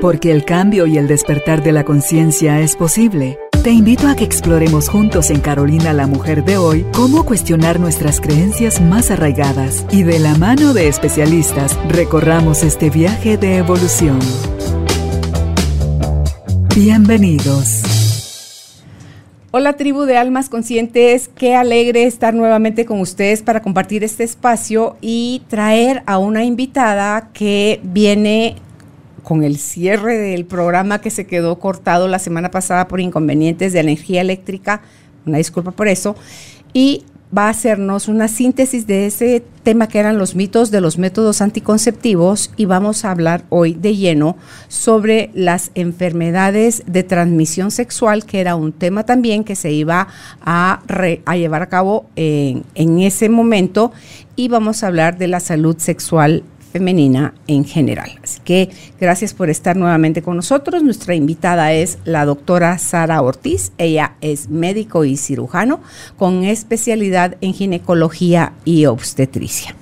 [0.00, 3.38] Porque el cambio y el despertar de la conciencia es posible.
[3.62, 8.18] Te invito a que exploremos juntos en Carolina la Mujer de hoy cómo cuestionar nuestras
[8.18, 14.18] creencias más arraigadas y de la mano de especialistas recorramos este viaje de evolución.
[16.74, 17.82] Bienvenidos.
[19.50, 24.96] Hola tribu de almas conscientes, qué alegre estar nuevamente con ustedes para compartir este espacio
[25.02, 28.56] y traer a una invitada que viene
[29.22, 33.80] con el cierre del programa que se quedó cortado la semana pasada por inconvenientes de
[33.80, 34.82] energía eléctrica,
[35.26, 36.16] una disculpa por eso,
[36.72, 37.04] y
[37.36, 41.40] va a hacernos una síntesis de ese tema que eran los mitos de los métodos
[41.40, 44.36] anticonceptivos y vamos a hablar hoy de lleno
[44.68, 50.08] sobre las enfermedades de transmisión sexual, que era un tema también que se iba
[50.40, 50.82] a,
[51.34, 53.92] llevar a cabo en, en ese momento
[54.34, 56.42] y vamos a hablar de la salud sexual
[56.72, 58.18] femenina en general.
[58.22, 58.70] Así que
[59.00, 60.82] gracias por estar nuevamente con nosotros.
[60.82, 63.72] Nuestra invitada es la doctora Sara Ortiz.
[63.78, 65.80] Ella es médico y cirujano
[66.16, 69.74] con especialidad en ginecología y obstetricia.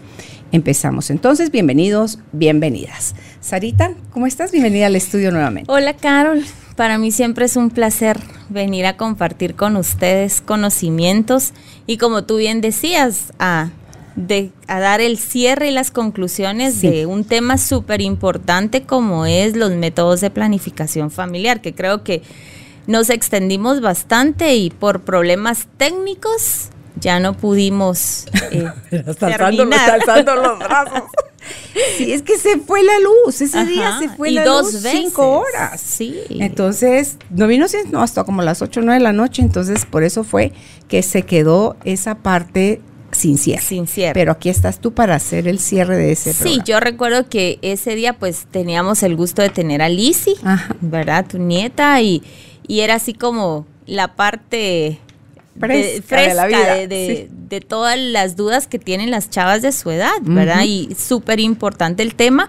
[0.50, 3.14] Empezamos entonces, bienvenidos, bienvenidas.
[3.40, 4.50] Sarita, ¿cómo estás?
[4.50, 5.70] Bienvenida al estudio nuevamente.
[5.70, 6.42] Hola Carol,
[6.74, 11.52] para mí siempre es un placer venir a compartir con ustedes conocimientos
[11.86, 13.70] y como tú bien decías, a
[14.18, 19.56] de, a dar el cierre y las conclusiones de un tema súper importante como es
[19.56, 22.22] los métodos de planificación familiar, que creo que
[22.86, 28.66] nos extendimos bastante y por problemas técnicos ya no pudimos eh,
[29.18, 30.00] terminar.
[30.26, 31.02] los brazos.
[31.96, 35.00] Sí, es que se fue la luz, ese día se fue la dos luz veces.
[35.00, 35.80] cinco horas.
[35.80, 36.18] Sí.
[36.28, 40.02] Entonces, no vino no, hasta como las ocho o nueve de la noche, entonces por
[40.02, 40.52] eso fue
[40.88, 43.62] que se quedó esa parte sin cierre.
[43.62, 44.14] Sin cierre.
[44.14, 47.94] Pero aquí estás tú para hacer el cierre de ese Sí, yo recuerdo que ese
[47.94, 50.34] día pues teníamos el gusto de tener a Lizzie,
[50.80, 51.26] ¿verdad?
[51.26, 52.22] Tu nieta, y,
[52.68, 54.98] era así como la parte
[55.58, 56.86] fresca, de, la vida.
[56.86, 60.64] De, todas las dudas que tienen las chavas de su edad, ¿verdad?
[60.64, 62.48] Y súper importante el tema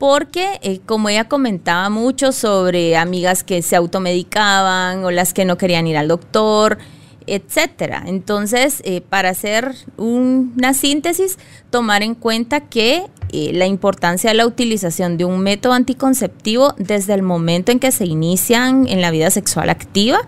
[0.00, 5.58] porque eh, como ella comentaba mucho sobre amigas que se automedicaban o las que no
[5.58, 6.78] querían ir al doctor,
[7.26, 8.02] etcétera.
[8.06, 11.38] Entonces, eh, para hacer una síntesis,
[11.70, 17.14] tomar en cuenta que eh, la importancia de la utilización de un método anticonceptivo desde
[17.14, 20.18] el momento en que se inician en la vida sexual activa,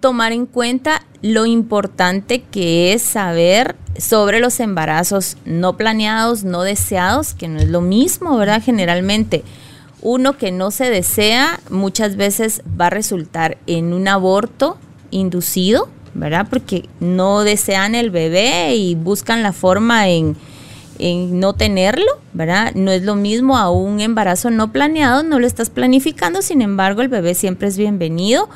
[0.00, 7.34] tomar en cuenta lo importante que es saber sobre los embarazos no planeados, no deseados,
[7.34, 8.62] que no es lo mismo, ¿verdad?
[8.64, 9.44] Generalmente
[10.02, 14.78] uno que no se desea muchas veces va a resultar en un aborto
[15.10, 16.46] inducido, ¿verdad?
[16.48, 20.36] Porque no desean el bebé y buscan la forma en,
[20.98, 22.72] no tenerlo, ¿verdad?
[22.74, 27.00] No es lo mismo a un embarazo no planeado, no lo estás planificando, sin embargo
[27.00, 28.48] el bebé siempre es bienvenido.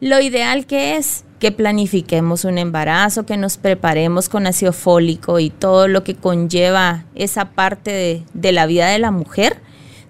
[0.00, 5.50] Lo ideal que es que planifiquemos un embarazo, que nos preparemos con ácido fólico y
[5.50, 9.56] todo lo que conlleva esa parte de, de la vida de la mujer.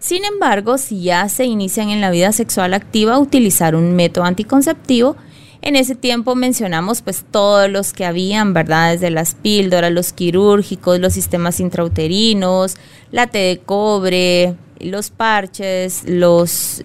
[0.00, 5.16] Sin embargo, si ya se inician en la vida sexual activa, utilizar un método anticonceptivo
[5.62, 8.92] en ese tiempo mencionamos pues todos los que habían, ¿verdad?
[8.92, 12.76] Desde las píldoras, los quirúrgicos, los sistemas intrauterinos,
[13.10, 16.82] la T de cobre, los parches, los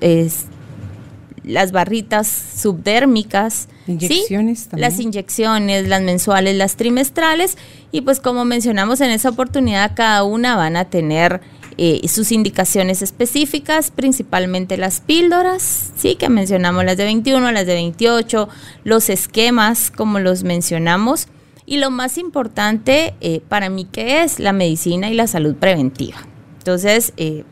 [1.43, 7.57] las barritas subdérmicas, inyecciones las inyecciones, las mensuales, las trimestrales.
[7.91, 11.41] Y pues como mencionamos en esa oportunidad cada una van a tener
[11.77, 17.73] eh, sus indicaciones específicas, principalmente las píldoras, sí, que mencionamos las de 21, las de
[17.73, 18.49] 28,
[18.83, 21.27] los esquemas, como los mencionamos,
[21.65, 26.17] y lo más importante eh, para mí que es la medicina y la salud preventiva.
[26.59, 27.43] Entonces, eh,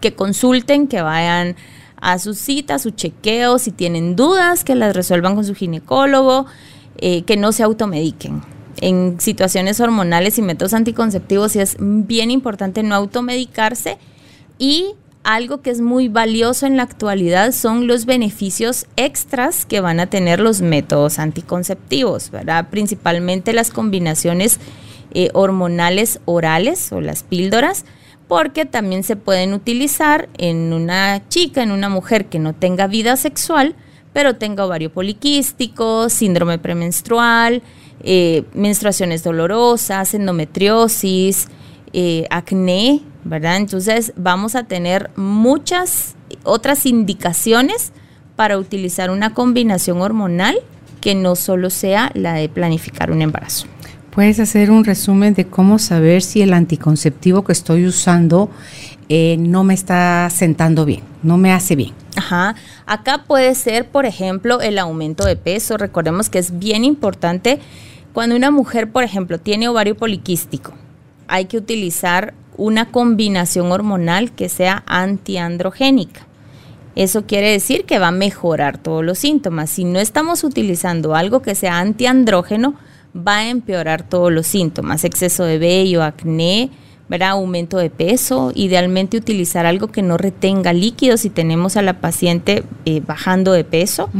[0.00, 1.56] que consulten, que vayan
[1.96, 6.46] a su cita, a su chequeo, si tienen dudas, que las resuelvan con su ginecólogo,
[6.98, 8.42] que no se automediquen
[8.80, 13.98] en situaciones hormonales y métodos anticonceptivos y es bien importante no automedicarse
[14.58, 14.94] y
[15.24, 20.06] algo que es muy valioso en la actualidad son los beneficios extras que van a
[20.06, 22.68] tener los métodos anticonceptivos, ¿verdad?
[22.70, 24.58] Principalmente las combinaciones
[25.14, 27.84] eh, hormonales orales o las píldoras,
[28.26, 33.16] porque también se pueden utilizar en una chica, en una mujer que no tenga vida
[33.16, 33.76] sexual,
[34.12, 37.62] pero tenga ovario poliquístico, síndrome premenstrual,
[38.02, 41.48] eh, menstruaciones dolorosas, endometriosis,
[41.92, 43.56] eh, acné, ¿verdad?
[43.56, 47.92] Entonces vamos a tener muchas otras indicaciones
[48.36, 50.56] para utilizar una combinación hormonal
[51.00, 53.66] que no solo sea la de planificar un embarazo.
[54.10, 58.50] ¿Puedes hacer un resumen de cómo saber si el anticonceptivo que estoy usando
[59.08, 61.92] eh, no me está sentando bien, no me hace bien?
[62.16, 62.54] Ajá.
[62.84, 65.78] Acá puede ser, por ejemplo, el aumento de peso.
[65.78, 67.58] Recordemos que es bien importante
[68.12, 70.72] cuando una mujer, por ejemplo, tiene ovario poliquístico.
[71.28, 76.26] Hay que utilizar una combinación hormonal que sea antiandrogénica.
[76.94, 79.70] Eso quiere decir que va a mejorar todos los síntomas.
[79.70, 82.74] Si no estamos utilizando algo que sea antiandrógeno,
[83.16, 85.04] va a empeorar todos los síntomas.
[85.04, 86.70] Exceso de vello, acné,
[87.08, 87.30] ¿verdad?
[87.30, 88.52] aumento de peso.
[88.54, 93.64] Idealmente utilizar algo que no retenga líquidos si tenemos a la paciente eh, bajando de
[93.64, 94.10] peso.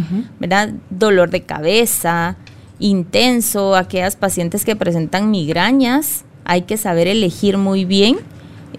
[0.40, 0.70] ¿verdad?
[0.88, 2.38] Dolor de cabeza
[2.82, 6.24] intenso, aquellas pacientes que presentan migrañas.
[6.44, 8.18] Hay que saber elegir muy bien.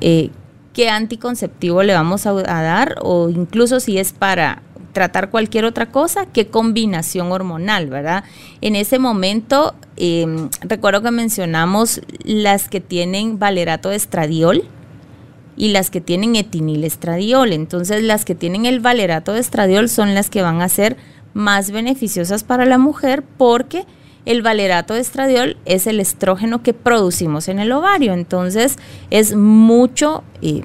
[0.01, 0.29] Eh,
[0.73, 4.61] qué anticonceptivo le vamos a, dar o incluso si es para
[4.91, 8.23] tratar cualquier otra cosa, qué combinación hormonal, ¿verdad?
[8.61, 14.63] En ese momento, em, recuerdo que mencionamos las que tienen valerato de estradiol
[15.55, 17.53] y las que tienen etinilestradiol.
[17.53, 20.97] Entonces, las que tienen el valerato de estradiol son las que van a ser
[21.33, 23.85] más beneficiosas para la mujer porque
[24.25, 28.77] el valerato de estradiol es el estrógeno que producimos en el ovario, entonces
[29.09, 30.63] es mucho eh,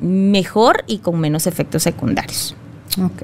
[0.00, 2.54] mejor y con menos efectos secundarios.
[3.02, 3.22] Ok.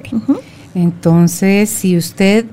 [0.75, 2.45] Entonces, si usted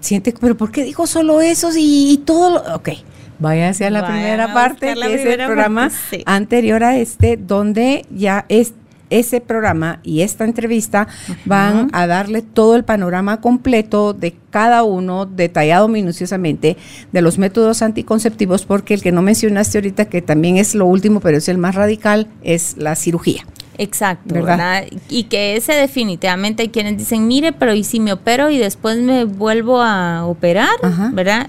[0.00, 2.50] siente, pero ¿por qué dijo solo eso y, todo?
[2.50, 2.90] Lo, ok,
[3.38, 5.90] vaya hacia la primera parte, que es el programa
[6.24, 8.72] anterior a este, donde ya es
[9.10, 11.08] ese programa y esta entrevista
[11.44, 16.76] van a darle todo el panorama completo de cada uno, detallado minuciosamente,
[17.12, 21.20] de los métodos anticonceptivos, porque el que no mencionaste ahorita, que también es lo último,
[21.20, 23.44] pero es el más radical, es la cirugía.
[23.78, 24.86] Exacto, ¿verdad?
[25.08, 28.98] Y que ese definitivamente hay quienes dicen, mire, pero ¿y si me opero y después
[28.98, 30.74] me vuelvo a operar?
[31.12, 31.48] ¿Verdad?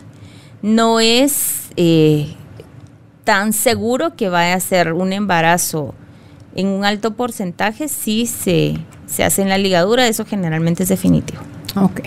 [0.62, 2.36] No es eh,
[3.24, 5.96] tan seguro que vaya a ser un embarazo
[6.60, 8.76] en un alto porcentaje sí se,
[9.08, 11.40] se hace en la ligadura, eso generalmente es definitivo.
[11.76, 12.02] Ok.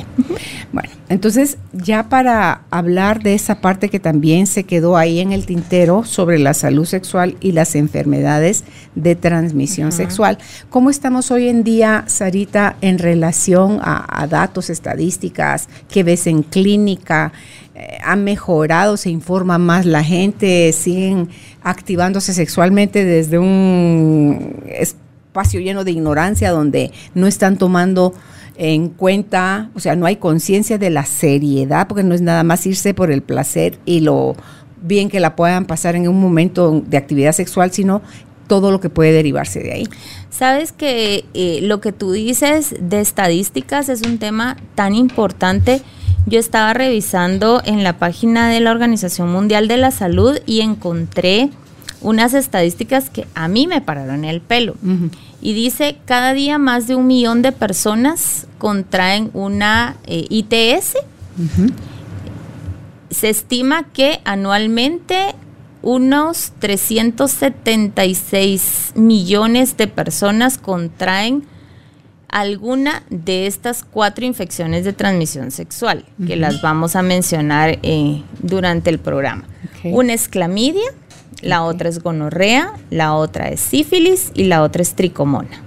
[0.73, 5.47] Bueno, entonces ya para hablar de esa parte que también se quedó ahí en el
[5.47, 8.65] tintero sobre la salud sexual y las enfermedades
[8.95, 10.39] de transmisión sexual,
[10.71, 17.33] ¿cómo estamos hoy en día, Sarita, en relación a, datos, estadísticas que ves en clínica?
[17.75, 18.97] Eh, ¿Ha mejorado?
[18.97, 20.73] ¿Se informa más la gente?
[20.73, 21.29] ¿Siguen
[21.63, 28.13] activándose sexualmente desde un espacio lleno de ignorancia donde no están tomando
[28.57, 32.67] en cuenta, o sea, no hay conciencia de la seriedad, porque no es nada más
[32.67, 34.37] irse por el placer y lo
[34.83, 38.03] bien que la puedan pasar en un momento de actividad sexual, sino
[38.49, 39.89] todo lo que puede derivarse de ahí.
[40.29, 45.81] Sabes que eh, lo que tú dices de estadísticas es un tema tan importante.
[46.27, 51.51] Yo estaba revisando en la página de la Organización Mundial de la Salud y encontré
[52.01, 54.77] unas estadísticas que a mí me pararon el pelo.
[55.41, 60.95] Y dice, cada día más de un millón de personas contraen una eh, ITS.
[63.11, 65.35] Se estima que anualmente
[65.83, 71.45] unos 376 millones de personas contraen
[72.33, 78.91] alguna de estas cuatro infecciones de transmisión sexual, que las vamos a mencionar eh, durante
[78.91, 79.45] el programa.
[79.85, 80.83] Una es clamidia,
[81.43, 85.63] la otra es gonorrea, la otra es sífilis y la otra es tricomona.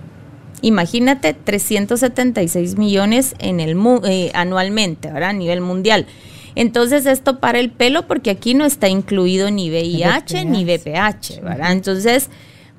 [0.61, 5.29] Imagínate 376 millones en el eh, anualmente, ¿verdad?
[5.29, 6.07] A nivel mundial.
[6.55, 11.73] Entonces esto para el pelo porque aquí no está incluido ni VIH ni VPH, ¿verdad?
[11.73, 12.29] Entonces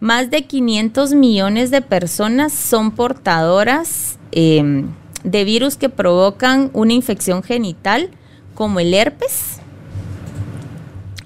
[0.07, 4.87] más de 500 millones de personas son portadoras em,
[5.25, 8.11] de virus que provocan una infección genital
[8.55, 9.59] como el herpes,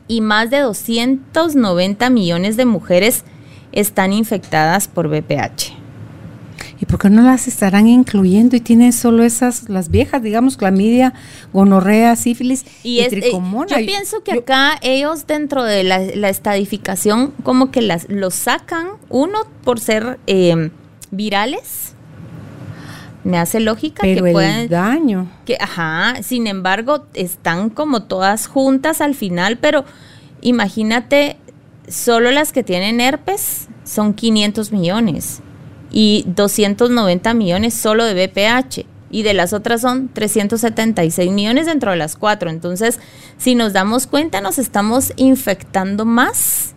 [0.08, 3.22] y más de 290 millones de mujeres
[3.70, 5.79] están infectadas por VPH.
[6.80, 11.12] ¿Y por qué no las estarán incluyendo y tienen solo esas, las viejas, digamos, clamidia,
[11.52, 13.78] gonorrea, sífilis y, y tricomona?
[13.78, 19.40] yo pienso que acá ellos dentro de la, estadificación como que las los sacan, uno
[19.62, 20.70] por ser eh,
[21.10, 21.94] virales,
[23.25, 25.30] me hace lógica Pero que el daño.
[25.44, 29.84] Que, ajá, sin embargo, están como todas juntas al final, pero
[30.40, 31.37] imagínate,
[31.88, 35.42] solo las que tienen herpes son 500 millones
[35.90, 41.97] y 290 millones solo de BPH y de las otras son 376 millones dentro de
[41.97, 42.49] las cuatro.
[42.50, 43.00] Entonces,
[43.38, 46.75] si nos damos cuenta, nos estamos infectando más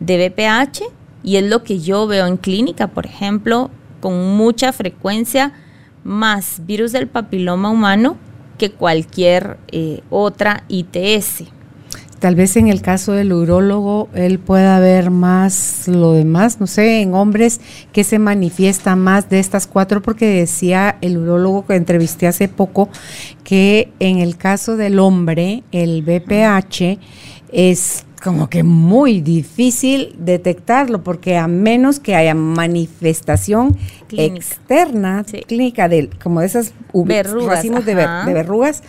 [0.00, 0.84] de BPH
[1.22, 3.70] y es lo que yo veo en clínica, por ejemplo,
[4.00, 5.52] con mucha frecuencia
[6.04, 8.16] más virus del papiloma humano
[8.58, 11.44] que cualquier eh, otra ITS.
[12.18, 17.00] Tal vez en el caso del urólogo él pueda ver más lo demás, no sé,
[17.00, 17.60] en hombres
[17.92, 22.88] que se manifiesta más de estas cuatro, porque decía el urólogo que entrevisté hace poco
[23.44, 26.98] que en el caso del hombre el BPH
[27.52, 33.76] es como que muy difícil detectarlo porque a menos que haya manifestación
[34.10, 38.82] externa clínica de como de esas verrugas, de, verrugas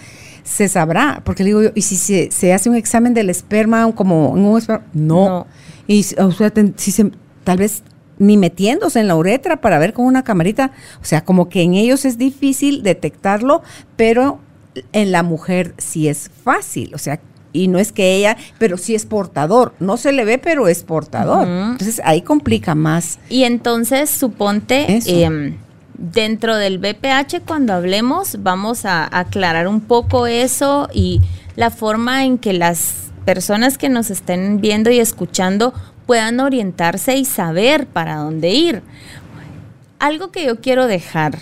[0.48, 4.30] se sabrá, porque le digo yo, y si se, hace un examen del esperma como
[4.30, 5.46] un esperma, no.
[5.88, 7.12] Y o sea, si se,
[7.44, 7.84] tal vez
[8.18, 11.74] ni metiéndose en la uretra para ver con una camarita, o sea, como que en
[11.74, 13.62] ellos es difícil detectarlo,
[13.98, 14.40] pero
[14.94, 17.20] en la mujer sí es fácil, o sea,
[17.52, 20.84] y no es que ella, pero sí es portador, no se le ve, pero es
[20.84, 21.48] portador.
[21.48, 23.20] Entonces ahí complica más.
[23.30, 25.58] Y entonces suponte, eh,
[25.98, 31.22] dentro del BPH cuando hablemos vamos a aclarar un poco eso y
[31.56, 35.74] la forma en que las personas que nos estén viendo y escuchando
[36.06, 38.82] puedan orientarse y saber para dónde ir.
[40.00, 41.40] Algo que yo quiero dejar,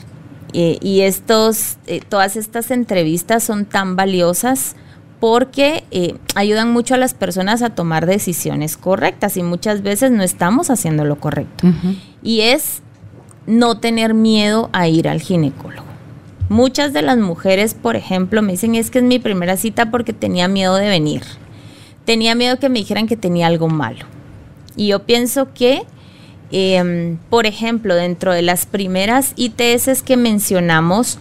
[0.57, 4.77] eh, y estos, eh, todas estas entrevistas son tan valiosas
[5.19, 10.23] porque eh, ayudan mucho a las personas a tomar decisiones correctas y muchas veces no
[10.23, 11.67] estamos haciendo lo correcto.
[12.23, 12.81] Y es
[13.47, 15.85] no tener miedo a ir al ginecólogo.
[16.49, 20.13] Muchas de las mujeres, por ejemplo, me dicen es que es mi primera cita porque
[20.13, 21.23] tenía miedo de venir.
[22.05, 24.05] Tenía miedo que me dijeran que tenía algo malo.
[24.75, 25.83] Y yo pienso que,
[26.51, 31.17] em, por ejemplo, dentro de las primeras ITS que mencionamos,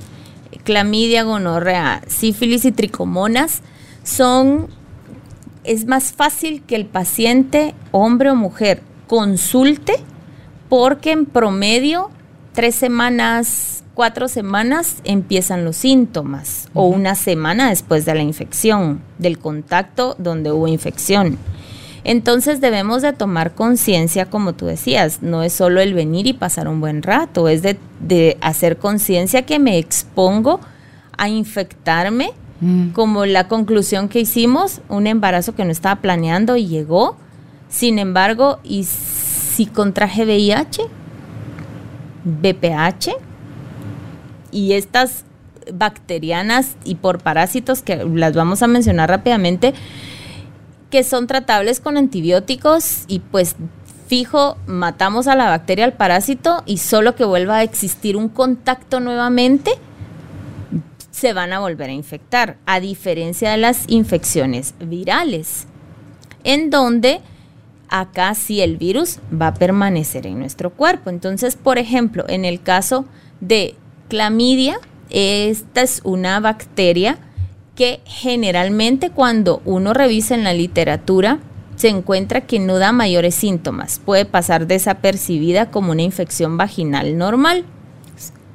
[0.64, 3.62] clamidia, gonorrea, sífilis y tricomonas,
[4.02, 4.68] son,
[5.62, 9.94] es más fácil que el paciente, hombre o mujer, consulte
[10.68, 12.10] porque en promedio
[12.52, 19.38] tres semanas, cuatro semanas empiezan los síntomas o una semana después de la infección, del
[19.38, 21.38] contacto donde hubo infección.
[22.04, 26.68] Entonces debemos de tomar conciencia, como tú decías, no es solo el venir y pasar
[26.68, 30.60] un buen rato, es de, hacer conciencia que me expongo
[31.16, 32.90] a infectarme, mm.
[32.90, 37.16] como la conclusión que hicimos, un embarazo que no estaba planeando y llegó,
[37.74, 40.82] sin embargo, y si contraje VIH,
[42.22, 43.16] BPH
[44.52, 45.24] y estas
[45.72, 49.74] bacterianas y por parásitos que las vamos a mencionar rápidamente,
[50.88, 53.56] que son tratables con antibióticos y pues
[54.06, 59.00] fijo, matamos a la bacteria, al parásito y solo que vuelva a existir un contacto
[59.00, 59.72] nuevamente,
[61.10, 65.66] se van a volver a infectar, a diferencia de las infecciones virales,
[66.44, 67.20] en donde
[67.88, 71.10] acá sí el virus va a permanecer en nuestro cuerpo.
[71.10, 73.06] Entonces, por ejemplo, en el caso
[73.40, 73.74] de
[74.08, 74.78] clamidia,
[75.10, 77.18] esta es una bacteria
[77.74, 81.40] que generalmente cuando uno revisa en la literatura
[81.76, 84.00] se encuentra que no da mayores síntomas.
[84.04, 87.64] Puede pasar desapercibida como una infección vaginal normal.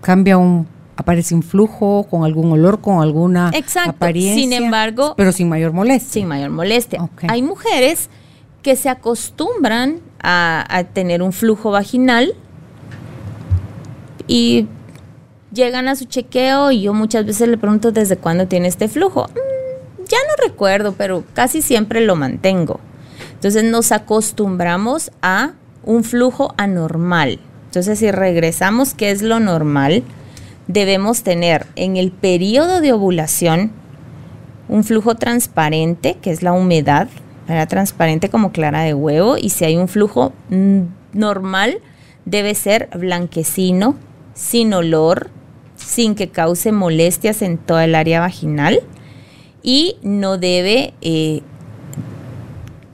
[0.02, 0.68] Cambia un
[1.00, 3.92] aparece un flujo con algún olor, con alguna Exacto.
[3.92, 4.42] apariencia.
[4.44, 6.12] Sin embargo, pero sin mayor molestia.
[6.12, 7.10] Sin mayor molestia.
[7.30, 8.10] Hay mujeres
[8.62, 12.34] que se acostumbran a, tener un flujo vaginal
[14.28, 14.68] y
[15.54, 19.28] llegan a su chequeo y yo muchas veces le pregunto desde cuándo tiene este flujo.
[19.28, 22.80] Mm, ya no recuerdo, pero casi siempre lo mantengo.
[23.34, 27.40] Entonces nos acostumbramos a un flujo anormal.
[27.66, 30.04] Entonces si regresamos, ¿qué es lo normal?
[30.68, 33.72] Debemos tener en el periodo de ovulación
[34.68, 37.08] un flujo transparente, que es la humedad,
[37.50, 40.34] era transparente como clara de huevo y si hay un flujo
[41.14, 41.80] normal
[42.26, 43.96] debe ser blanquecino,
[44.34, 45.30] sin olor,
[45.76, 48.82] sin que cause molestias en toda el área vaginal
[49.64, 51.42] y no debe eh,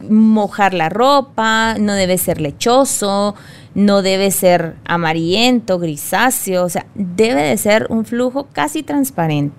[0.09, 3.35] mojar la ropa, no debe ser lechoso,
[3.74, 9.55] no debe ser amarillento, grisáceo, o sea, debe de ser un flujo casi transparente.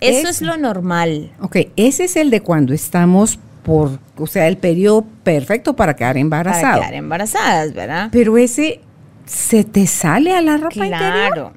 [0.00, 1.32] Eso es, es lo normal.
[1.40, 6.16] Ok, ese es el de cuando estamos por, o sea, el periodo perfecto para quedar
[6.16, 6.62] embarazada.
[6.62, 8.08] Para quedar embarazadas, ¿verdad?
[8.12, 8.80] Pero ese
[9.26, 11.52] se te sale a la ropa claro.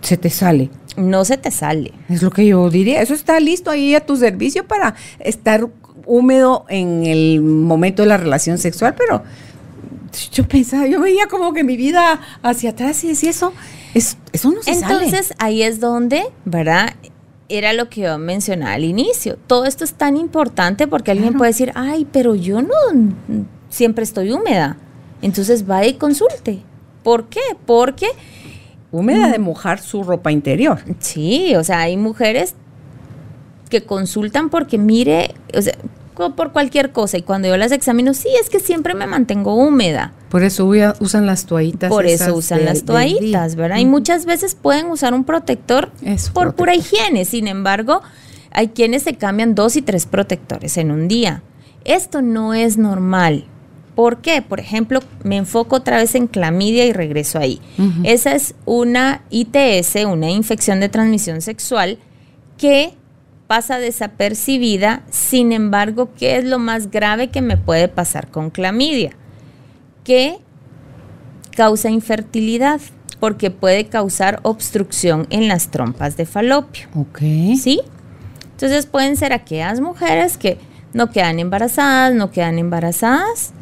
[0.00, 0.70] Se te sale.
[0.96, 1.92] No se te sale.
[2.08, 3.02] Es lo que yo diría.
[3.02, 5.68] Eso está listo ahí a tu servicio para estar
[6.06, 9.22] húmedo en el momento de la relación sexual, pero
[10.32, 13.52] yo pensaba, yo veía como que mi vida hacia atrás y decía eso,
[13.92, 15.04] es, eso no se sale.
[15.04, 16.94] Entonces ahí es donde, ¿verdad?
[17.48, 19.38] Era lo que yo mencionaba al inicio.
[19.46, 22.74] Todo esto es tan importante porque alguien puede decir, ay, pero yo no
[23.68, 24.76] siempre estoy húmeda.
[25.22, 26.62] Entonces va y consulte.
[27.02, 27.40] ¿Por qué?
[27.66, 28.06] Porque...
[28.92, 30.78] Húmeda de mojar su ropa interior.
[31.00, 32.54] Sí, o sea, hay mujeres
[33.68, 35.74] que consultan porque mire, o sea,
[36.34, 37.18] por cualquier cosa.
[37.18, 40.12] Y cuando yo las examino, sí, es que siempre me mantengo húmeda.
[40.28, 40.66] Por eso
[41.00, 41.88] usan las toallitas.
[41.88, 43.78] Por eso usan las toallitas, ¿verdad?
[43.78, 45.90] Y muchas veces pueden usar un protector
[46.32, 47.24] por pura higiene.
[47.24, 48.02] Sin embargo,
[48.50, 51.42] hay quienes se cambian dos y tres protectores en un día.
[51.84, 53.44] Esto no es normal.
[53.94, 54.42] ¿Por qué?
[54.42, 57.60] Por ejemplo, me enfoco otra vez en clamidia y regreso ahí.
[58.02, 61.98] Esa es una ITS, una infección de transmisión sexual,
[62.58, 62.94] que
[63.46, 65.02] pasa desapercibida.
[65.08, 69.12] Sin embargo, ¿qué es lo más grave que me puede pasar con clamidia?
[70.06, 70.38] Que
[71.56, 72.80] causa infertilidad
[73.20, 76.86] porque puede causar obstrucción en las trompas de falopio.
[76.94, 77.18] Ok.
[77.60, 77.80] ¿Sí?
[78.52, 80.58] Entonces pueden ser aquellas mujeres que
[80.92, 83.52] no quedan embarazadas, no quedan embarazadas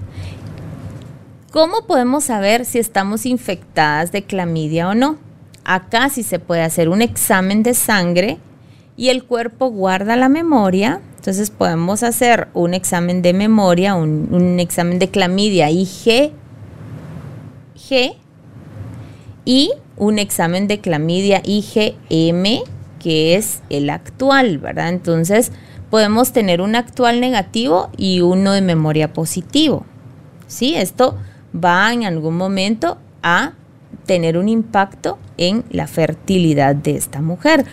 [1.54, 5.18] ¿Cómo podemos saber si estamos infectadas de clamidia o no?
[5.64, 8.38] Acá sí se puede hacer un examen de sangre
[8.96, 11.00] y el cuerpo guarda la memoria.
[11.16, 16.32] Entonces podemos hacer un examen de memoria, un, examen de clamidia IG,
[17.76, 18.14] G,
[19.44, 22.62] y un examen de clamidia IgM,
[22.98, 24.88] que es el actual, ¿verdad?
[24.88, 25.50] Entonces
[25.90, 29.86] podemos tener un actual negativo y uno de memoria positivo.
[30.46, 30.74] ¿Sí?
[30.74, 31.16] Esto
[31.54, 33.52] va en algún momento a
[34.06, 37.64] tener un impacto en la fertilidad de esta mujer.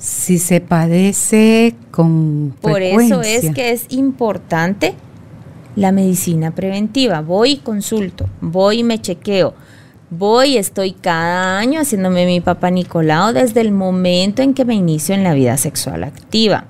[0.00, 4.94] Si se padece con Por eso es que es importante
[5.76, 7.20] la medicina preventiva.
[7.20, 9.52] Voy y consulto, voy y me chequeo.
[10.08, 15.14] Voy, estoy cada año haciéndome mi papá Nicolau desde el momento en que me inicio
[15.14, 16.64] en la vida sexual activa.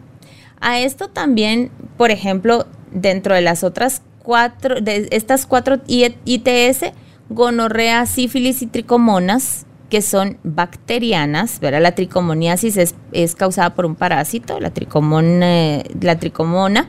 [0.61, 6.93] A esto también, por ejemplo, dentro de las otras cuatro, de estas cuatro ITS,
[7.29, 11.83] gonorrea, sífilis y tricomonas, que son bacterianas, ¿verdad?
[11.83, 16.89] La tricomoniasis es, causada por un parásito, la tricomona, la tricomona.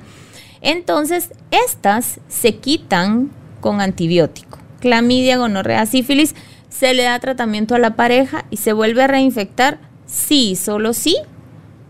[0.62, 4.60] Entonces, estas se quitan con antibiótico.
[4.79, 6.36] Clamidia, gonorrea, sífilis,
[6.70, 11.17] se le da tratamiento a la pareja y se vuelve a reinfectar sí, solo sí,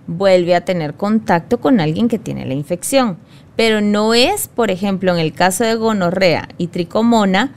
[0.08, 3.18] vuelve a tener contacto con alguien que tiene la infección
[3.56, 7.54] pero no es, por ejemplo, en el caso de gonorrea y tricomona,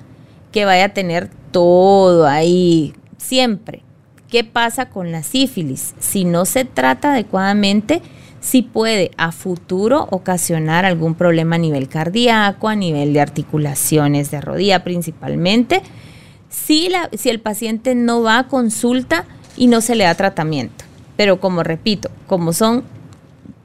[0.52, 3.82] que vaya a tener todo ahí siempre.
[4.28, 5.94] ¿Qué pasa con la sífilis?
[5.98, 8.02] Si no se trata adecuadamente,
[8.40, 14.40] sí puede a futuro ocasionar algún problema a nivel cardíaco, a nivel de articulaciones de
[14.40, 15.82] rodilla principalmente,
[16.50, 19.24] si, la, si el paciente no va a consulta
[19.56, 20.84] y no se le da tratamiento.
[21.16, 22.84] Pero como repito, como son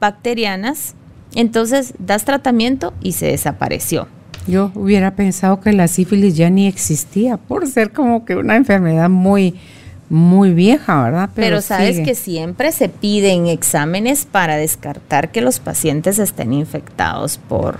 [0.00, 0.94] bacterianas,
[1.34, 4.08] entonces das tratamiento y se desapareció.
[4.46, 9.10] Yo hubiera pensado que la sífilis ya ni existía por ser como que una enfermedad
[9.10, 9.54] muy
[10.10, 11.30] muy vieja, ¿verdad?
[11.34, 17.78] Pero, sabes que siempre se piden exámenes para descartar que los pacientes estén infectados por,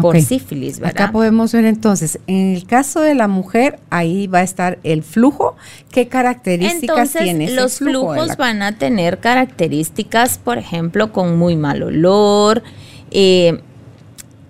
[0.00, 1.02] por sífilis, ¿verdad?
[1.02, 5.02] Acá podemos ver entonces, en el caso de la mujer, ahí va a estar el
[5.02, 5.56] flujo.
[5.90, 7.44] ¿Qué características tiene?
[7.44, 12.62] Ese los flujos van a tener características, por ejemplo, con muy mal olor.
[13.10, 13.60] Eh,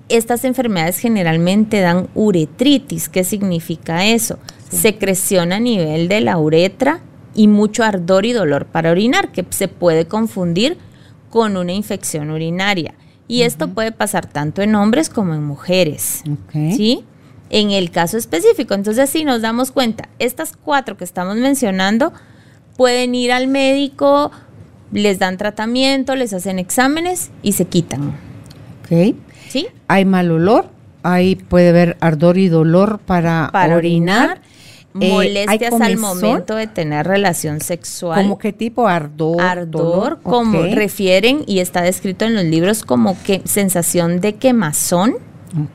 [0.08, 3.08] estas enfermedades generalmente dan uretritis.
[3.08, 4.38] ¿Qué significa eso?
[4.70, 7.00] Secreción a nivel de la uretra
[7.34, 10.78] y mucho ardor y dolor para orinar, que se puede confundir
[11.30, 12.94] con una infección urinaria.
[13.28, 16.22] Y esto puede pasar tanto en hombres como en mujeres.
[16.52, 17.04] ¿Sí?
[17.50, 18.74] En el caso específico.
[18.74, 22.12] Entonces, si nos damos cuenta, estas cuatro que estamos mencionando
[22.76, 24.30] pueden ir al médico,
[24.92, 28.14] les dan tratamiento, les hacen exámenes y se quitan.
[28.84, 29.16] Ok.
[29.48, 29.68] ¿Sí?
[29.88, 30.66] Hay mal olor,
[31.02, 34.40] ahí puede haber ardor y dolor para, para orinar
[35.00, 38.22] eh, molestias al momento de tener relación sexual.
[38.22, 38.88] ¿Como qué tipo?
[38.88, 39.40] Ardor.
[39.40, 45.16] Ardor, como refieren y está descrito en los libros como que sensación de quemazón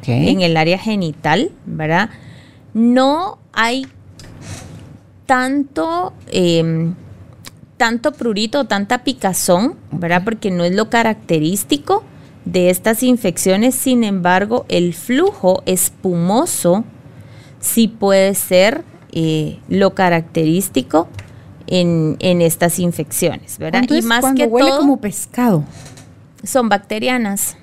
[0.05, 2.09] en el área genital, ¿verdad?
[2.73, 3.87] No hay
[5.25, 6.93] tanto, em,
[7.77, 10.23] tanto prurito, tanta picazón, ¿verdad?
[10.23, 12.03] Porque no es lo característico
[12.45, 16.83] de estas infecciones, sin embargo, el flujo espumoso
[17.59, 21.07] sí puede ser eh, lo característico
[21.67, 23.83] en, estas infecciones, ¿verdad?
[23.89, 25.63] y más que huele como pescado.
[26.43, 27.55] Son bacterianas.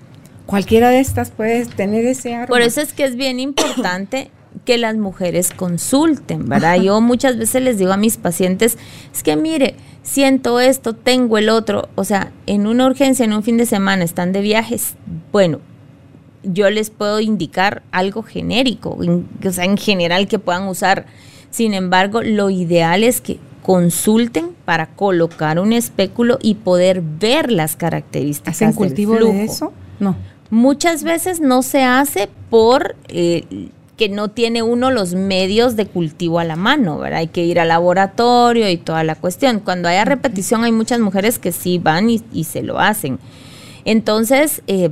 [0.46, 2.46] Cualquiera de estas puede tener ese aroma.
[2.46, 4.30] Por eso es que es bien importante
[4.68, 6.78] que las mujeres consulten, ¿verdad?
[6.78, 8.76] Yo muchas veces les digo a mis pacientes,
[9.14, 13.42] es que mire, siento esto, tengo el otro, o sea, en una urgencia, en un
[13.42, 14.96] fin de semana, están de viajes,
[15.32, 15.60] bueno,
[16.42, 21.06] yo les puedo indicar algo genérico, o sea, en general que puedan usar
[21.50, 27.74] sin embargo, lo ideal es que consulten para colocar un espéculo y poder ver las
[27.74, 29.72] características ¿Hacen cultivo de eso?
[29.98, 30.14] No.
[30.50, 36.38] muchas veces no se hace por eh, que no tiene uno los medios de cultivo
[36.38, 37.18] a la mano, ¿verdad?
[37.18, 39.58] Hay que ir al laboratorio y toda la cuestión.
[39.60, 43.18] Cuando haya repetición hay muchas mujeres que sí van y, se lo hacen.
[43.84, 44.90] Entonces, eh,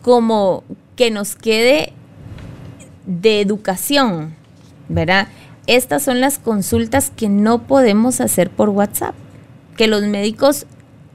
[0.00, 0.64] como
[0.96, 1.92] que nos quede
[3.04, 4.34] de educación,
[4.88, 5.28] ¿verdad?
[5.66, 9.14] Estas son las consultas que no podemos hacer por WhatsApp,
[9.76, 10.66] que los médicos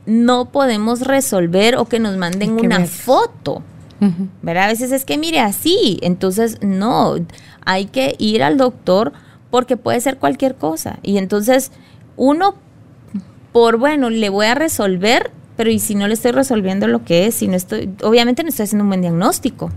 [0.06, 3.64] no podemos resolver o que nos manden una foto
[4.42, 4.66] ¿verdad?
[4.66, 7.16] A veces es que mire así, entonces no,
[7.66, 9.14] hay que ir al doctor
[9.52, 11.00] porque puede ser cualquier cosa.
[11.04, 11.72] Y entonces
[12.18, 12.56] uno,
[13.52, 17.28] por bueno, le voy a resolver, pero y si no le estoy resolviendo lo que
[17.28, 19.70] es, si no estoy, obviamente no estoy haciendo un buen diagnóstico.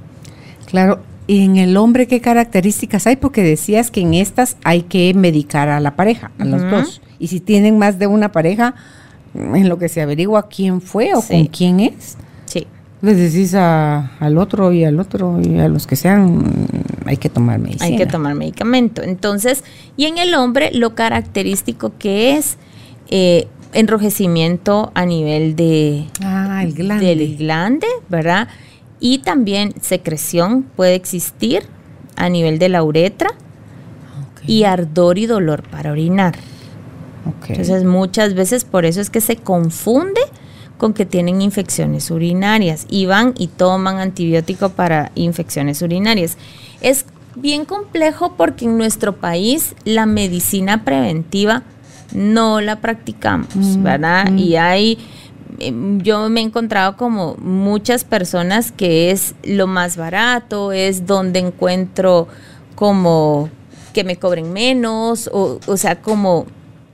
[0.67, 3.17] Claro, ¿y en el hombre qué características hay?
[3.17, 7.03] Porque decías que en estas hay que medicar a la pareja, a los dos.
[7.19, 8.75] Y si tienen más de una pareja,
[9.35, 12.17] en lo que se averigua quién fue o con quién es
[13.05, 16.69] les decís al otro y al otro y a los que sean,
[17.07, 17.87] hay que tomar medicina.
[17.87, 19.03] Hay que tomar medicamento.
[19.03, 19.63] Entonces,
[19.97, 22.57] y en el hombre lo característico que es
[23.11, 27.07] eh, enrojecimiento a nivel de, ah, el glande.
[27.07, 28.49] del glande, ¿verdad?
[29.01, 31.65] Y también secreción puede existir
[32.17, 33.31] a nivel de la uretra
[34.47, 36.37] y ardor y dolor para orinar.
[37.49, 40.21] Entonces muchas veces por eso es que se confunde
[40.79, 46.37] con que tienen infecciones urinarias y van y toman antibiótico para infecciones urinarias.
[46.81, 47.07] Es
[47.37, 51.63] bien complejo porque en nuestro país la medicina preventiva
[52.13, 54.31] no la practicamos, mm, ¿verdad?
[54.31, 54.39] Mm.
[54.39, 54.99] Y hay,
[55.59, 61.41] em, yo me he encontrado como muchas personas que es lo más barato, es donde
[61.41, 62.29] encuentro
[62.75, 63.49] como
[63.93, 66.47] que me cobren menos, o, o sea, como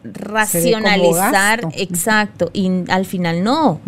[0.04, 3.80] racionalizar, exacto, y al final no,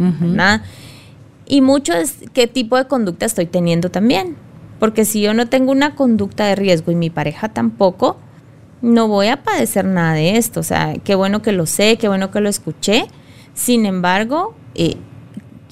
[1.47, 4.37] Y mucho es qué tipo de conducta estoy teniendo también,
[4.79, 8.17] porque si yo no tengo una conducta de riesgo y mi pareja tampoco,
[8.81, 12.09] no voy a padecer nada de esto, o sea, qué bueno que lo sé, qué
[12.09, 13.07] bueno que lo escuché,
[13.55, 14.97] sin embargo, eh,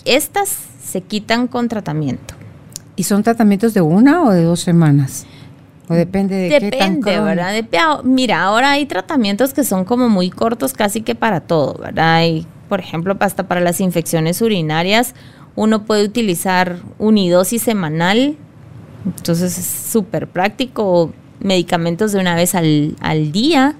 [0.05, 2.35] estas se quitan con tratamiento.
[2.97, 5.27] ¿Y son tratamientos de una o de dos semanas?
[5.95, 7.65] Depende de qué tan ¿verdad?
[8.05, 12.15] mira, ahora hay tratamientos que son como muy cortos casi que para todo, ¿verdad?
[12.17, 15.15] Hay, por ejemplo, hasta para las infecciones urinarias,
[15.57, 18.37] uno puede utilizar unidosis semanal,
[19.05, 23.75] entonces es súper práctico, medicamentos de una vez al, al día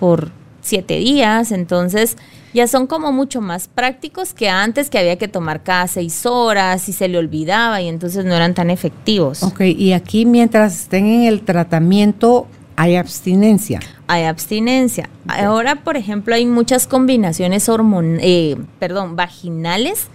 [0.00, 0.30] por
[0.62, 2.16] siete días, entonces
[2.56, 6.88] ya son como mucho más prácticos que antes que había que tomar cada seis horas
[6.88, 9.42] y se le olvidaba y entonces no eran tan efectivos.
[9.42, 13.80] Ok, y aquí mientras estén en el tratamiento hay abstinencia.
[14.06, 15.10] Hay abstinencia.
[15.28, 20.06] Ahora, por ejemplo, hay muchas combinaciones hormon eh, perdón, vaginales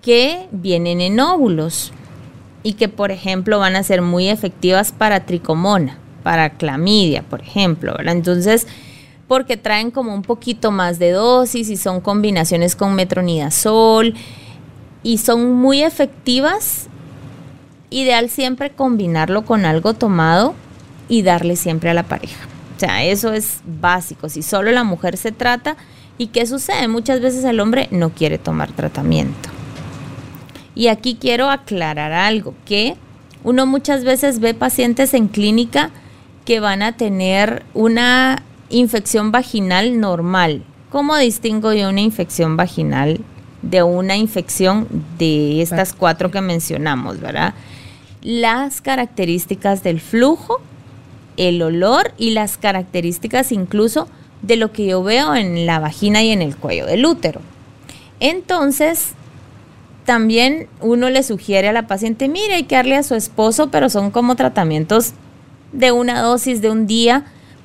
[0.00, 1.92] que vienen en óvulos
[2.62, 7.94] y que, por ejemplo, van a ser muy efectivas para tricomona, para clamidia, por ejemplo.
[7.94, 8.14] ¿verdad?
[8.14, 8.66] Entonces,
[9.28, 14.14] porque traen como un poquito más de dosis y son combinaciones con metronidazol
[15.02, 16.88] y son muy efectivas.
[17.90, 20.54] Ideal siempre combinarlo con algo tomado
[21.08, 22.46] y darle siempre a la pareja.
[22.76, 24.28] O sea, eso es básico.
[24.28, 25.76] Si solo la mujer se trata,
[26.18, 26.88] ¿y qué sucede?
[26.88, 29.48] Muchas veces el hombre no quiere tomar tratamiento.
[30.74, 32.96] Y aquí quiero aclarar algo, que
[33.44, 35.90] uno muchas veces ve pacientes en clínica
[36.44, 38.42] que van a tener una
[38.74, 40.64] infección vaginal normal.
[40.90, 43.20] ¿Cómo distingo yo una infección vaginal
[43.62, 47.54] de una infección de estas cuatro que mencionamos, verdad?
[48.22, 50.60] Las características del flujo,
[51.36, 54.08] el olor y las características incluso
[54.42, 57.40] de lo que yo veo en la vagina y en el cuello del útero.
[58.18, 59.12] Entonces,
[60.04, 63.88] también uno le sugiere a la paciente, mire, hay que darle a su esposo, pero
[63.88, 65.12] son como tratamientos
[65.72, 67.24] de una dosis de un día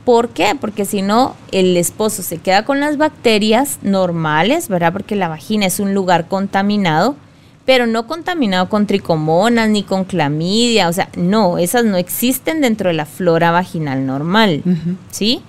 [0.09, 0.57] ¿Por qué?
[0.59, 4.91] Porque si no, el esposo se queda con las bacterias normales, ¿verdad?
[4.91, 7.15] Porque la vagina es un lugar contaminado,
[7.63, 12.87] pero no contaminado con tricomonas ni con clamidia, o sea, no, esas no existen dentro
[12.87, 14.63] de la flora vaginal normal,
[15.11, 15.43] ¿sí?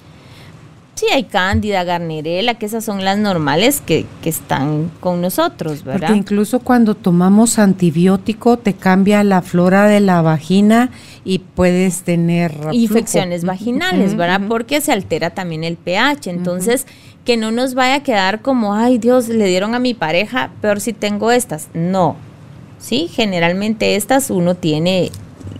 [0.94, 6.09] Sí, hay cándida, garnerela, que esas son las normales que, que, están con nosotros, ¿verdad?
[6.09, 10.90] Porque incluso cuando tomamos antibiótico te cambia la flora de la vagina
[11.24, 14.42] y puedes tener infecciones vaginales, ¿verdad?
[14.46, 16.29] Porque se altera también el pH.
[16.29, 16.87] Entonces,
[17.24, 20.81] que no nos vaya a quedar como, ay Dios, le dieron a mi pareja, peor
[20.81, 21.68] si tengo estas.
[21.74, 22.16] No.
[22.79, 25.11] Sí, generalmente estas uno tiene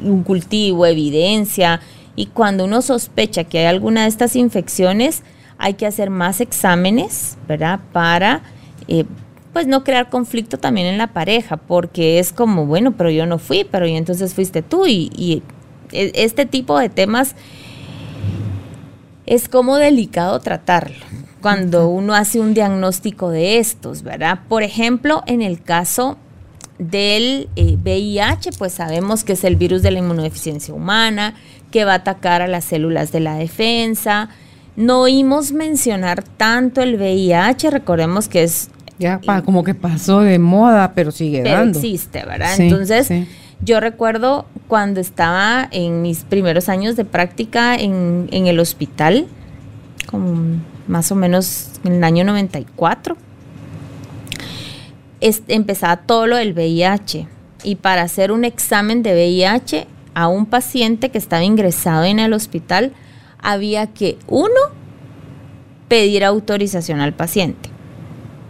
[0.03, 1.81] un cultivo, evidencia,
[2.21, 5.23] y cuando uno sospecha que hay alguna de estas infecciones,
[5.57, 7.81] hay que hacer más exámenes, ¿verdad?
[7.95, 8.43] Para
[8.89, 9.07] eh,
[9.55, 13.39] pues no crear conflicto también en la pareja, porque es como, bueno, pero yo no
[13.39, 15.43] fui, pero y entonces fuiste tú y,
[15.93, 17.35] e, este tipo de temas
[19.25, 21.07] es como delicado tratarlo
[21.41, 24.41] cuando uno hace un diagnóstico de estos, ¿verdad?
[24.47, 26.19] Por ejemplo, en el caso
[26.81, 31.35] del VIH, eh, pues sabemos que es el virus de la inmunodeficiencia humana,
[31.71, 34.29] que va a atacar a las células de la defensa.
[34.77, 40.93] No oímos mencionar tanto el VIH, recordemos que es ya como que pasó de moda,
[40.95, 42.61] pero sigue pero existe, ¿verdad?
[42.61, 43.11] Entonces,
[43.63, 49.27] yo recuerdo cuando estaba en mis primeros años de práctica en, el hospital,
[50.11, 53.17] como más o menos en el año 94,
[55.49, 57.27] empezaba todo lo del VIH.
[57.63, 62.33] Y para hacer un examen de VIH a un paciente que estaba ingresado en el
[62.33, 62.93] hospital,
[63.39, 64.61] había que, uno,
[65.89, 67.71] pedir autorización al paciente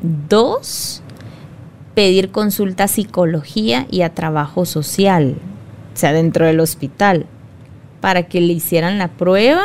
[0.03, 1.03] Dos,
[1.94, 5.37] pedir consulta a psicología y a trabajo social,
[5.92, 7.27] o sea, dentro del hospital,
[8.01, 9.62] para que le hicieran la prueba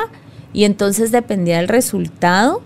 [0.51, 2.61] y entonces dependía del resultado,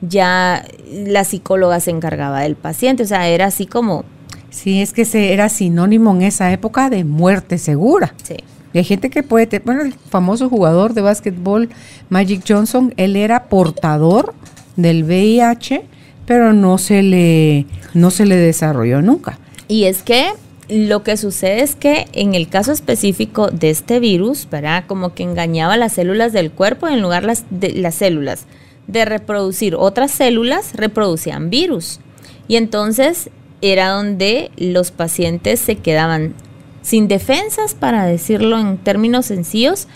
[0.00, 4.04] ya la psicóloga se encargaba del paciente, o sea, era así como...
[4.50, 8.14] Sí, es que se era sinónimo en esa época de muerte segura.
[8.22, 8.36] Sí.
[8.72, 11.68] Y hay gente que puede, bueno, el famoso jugador de básquetbol
[12.08, 14.34] Magic Johnson, él era portador
[14.76, 15.84] del VIH
[16.26, 19.38] pero no se le, no se le desarrolló nunca.
[19.68, 20.30] Y es que
[20.68, 24.84] lo que sucede es que en el caso específico de este virus, ¿verdad?
[24.86, 28.46] Como que engañaba las células del cuerpo en lugar de las células
[28.86, 32.00] de reproducir otras células, reproducían virus.
[32.48, 33.30] Y entonces
[33.60, 36.34] era donde los pacientes se quedaban
[36.82, 39.88] sin defensas, para decirlo en términos sencillos,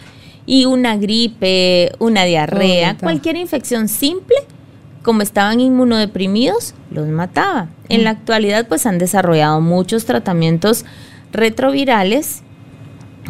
[0.47, 4.37] y una gripe, una diarrea, cualquier infección simple
[5.07, 7.69] como estaban inmunodeprimidos, los mataba.
[7.89, 8.17] En la mm.
[8.17, 10.85] actualidad, pues han desarrollado muchos tratamientos
[11.33, 12.43] retrovirales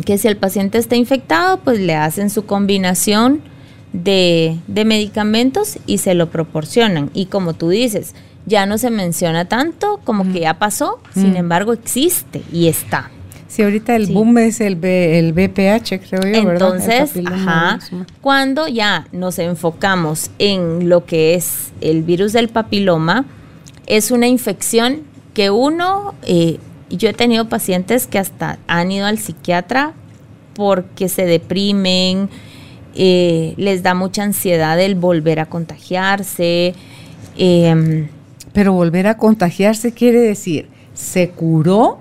[0.06, 3.42] que si el paciente está infectado, pues le hacen su combinación
[3.92, 7.10] de, medicamentos y se lo proporcionan.
[7.12, 8.14] Y como tú dices,
[8.46, 11.36] ya no se menciona tanto como que ya pasó, sin mm.
[11.36, 13.10] embargo existe y está.
[13.48, 17.78] Sí, ahorita el boom es el, el BPH, creo yo, Entonces, ajá,
[18.20, 23.24] cuando ya nos enfocamos en lo que es el virus del papiloma,
[23.86, 26.58] es una infección que uno, eh,
[26.90, 29.92] yo he tenido pacientes que hasta han ido al psiquiatra
[30.54, 32.28] porque se deprimen,
[32.94, 36.74] eh, les da mucha ansiedad el volver a contagiarse.
[37.36, 38.08] Em,
[38.52, 41.98] Pero volver a contagiarse quiere decir, se curó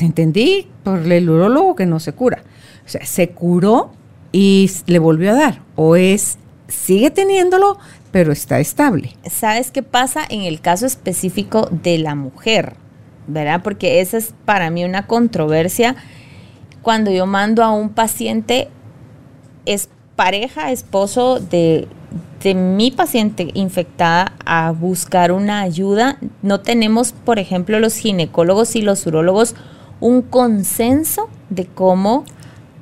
[0.00, 2.42] entendí por el urólogo que no se cura.
[2.84, 3.90] O sea, se curó
[4.32, 5.62] y le volvió a dar.
[5.74, 7.78] O es, sigue teniéndolo,
[8.10, 9.16] pero está estable.
[9.28, 12.74] ¿Sabes qué pasa en el caso específico de la mujer?
[13.26, 13.62] ¿Verdad?
[13.62, 15.96] Porque esa es para mí una controversia.
[16.82, 18.68] Cuando yo mando a un paciente,
[19.64, 21.88] es pareja, esposo de,
[22.42, 26.18] de mi paciente infectada a buscar una ayuda.
[26.42, 29.56] No tenemos, por ejemplo, los ginecólogos y los urólogos
[30.00, 32.24] un consenso de cómo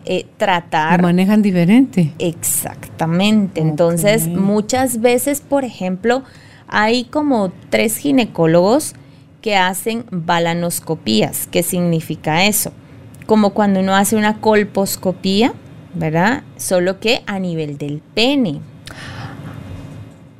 [0.04, 1.00] eh, tratar.
[1.00, 2.12] Lo manejan diferente.
[2.18, 3.60] Exactamente.
[3.60, 6.22] Entonces, muchas veces, por ejemplo,
[6.68, 8.94] hay como tres ginecólogos
[9.40, 11.46] que hacen balanoscopías.
[11.50, 12.72] ¿Qué significa eso?
[13.26, 15.54] Como cuando uno hace una colposcopía,
[15.94, 16.42] ¿verdad?
[16.56, 18.60] Solo que a nivel del pene.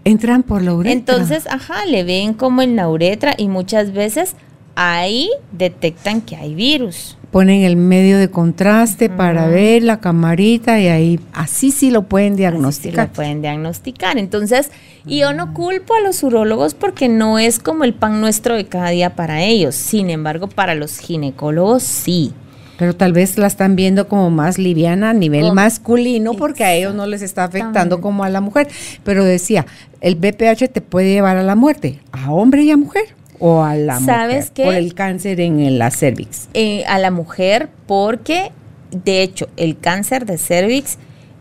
[0.05, 0.93] Entran por la uretra.
[0.93, 4.37] Entonces, ajá, le ven como en la uretra y muchas veces
[4.77, 7.17] ahí detectan que hay virus.
[7.31, 12.37] Ponen el medio de contraste para ver la camarita y ahí así sí lo pueden
[12.37, 13.09] diagnosticar.
[13.09, 14.19] lo pueden diagnosticar.
[14.19, 14.71] Entonces,
[15.05, 18.67] y yo no culpo a los urólogos porque no es como el pan nuestro de
[18.67, 19.75] cada día para ellos.
[19.75, 22.33] Sin embargo, para los ginecólogos sí.
[22.79, 26.95] Pero tal vez la están viendo como más liviana a nivel masculino porque a ellos
[26.95, 28.69] no les está afectando como a la mujer.
[29.03, 29.67] Pero decía,
[30.01, 33.75] el BPH te puede llevar a la muerte, a hombre y a mujer o a
[33.75, 36.49] la ¿Sabes mujer por el cáncer en la cervix?
[36.55, 38.53] Eh, a la mujer porque,
[38.91, 40.99] de hecho, el cáncer de cervix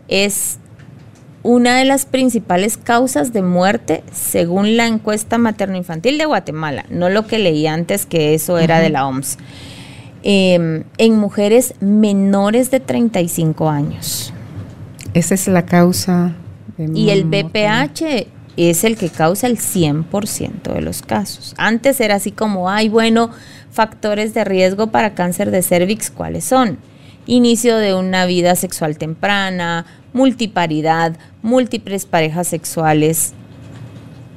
[0.08, 0.58] es
[1.42, 7.26] una de las principales causas de muerte según la encuesta materno-infantil de Guatemala, no lo
[7.26, 9.36] que leí antes que eso era de la OMS,
[10.22, 14.32] em, en mujeres menores de 35 años.
[15.12, 16.34] Esa es la causa.
[16.76, 18.26] y el BPH
[18.56, 21.54] es el que causa el 100% de los casos.
[21.56, 23.30] Antes era así como, ay, bueno,
[23.70, 26.78] factores de riesgo para cáncer de cervix, ¿cuáles son?
[27.26, 33.32] Inicio de una vida sexual temprana, multiparidad, múltiples parejas sexuales.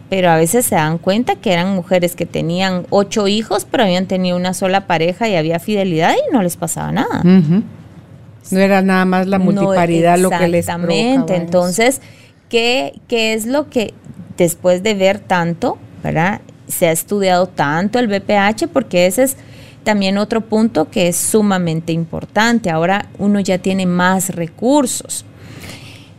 [0.10, 4.06] pero a veces se dan cuenta que eran mujeres que tenían ocho hijos, pero habían
[4.06, 7.24] tenido una sola pareja y había fidelidad y no les pasaba nada.
[7.24, 11.36] No era nada más la multiparidad lo que les Exactamente.
[11.36, 12.02] Entonces,
[12.50, 13.94] ¿qué, ¿qué es lo que
[14.38, 16.42] después de ver tanto, ¿verdad?
[16.68, 19.38] Se ha estudiado tanto el BPH porque ese es
[19.84, 22.70] también otro punto que es sumamente importante.
[22.70, 25.26] Ahora uno ya tiene más recursos.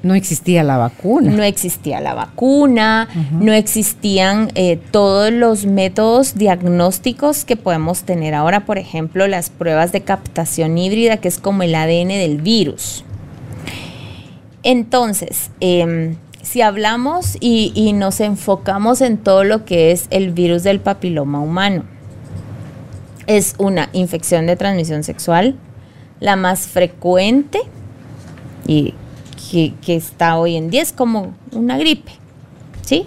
[0.03, 1.33] No existía la vacuna.
[1.33, 8.65] No existía la vacuna, no existían eh, todos los métodos diagnósticos que podemos tener ahora,
[8.65, 13.05] por ejemplo, las pruebas de captación híbrida, que es como el ADN del virus.
[14.63, 20.81] Entonces, em, si hablamos y, nos enfocamos en todo lo que es el virus del
[20.81, 21.85] papiloma humano,
[23.27, 25.57] es una infección de transmisión sexual,
[26.21, 27.61] la más frecuente
[28.67, 28.95] y
[29.51, 32.13] que, está hoy en día, es como una gripe,
[32.83, 33.07] ¿sí?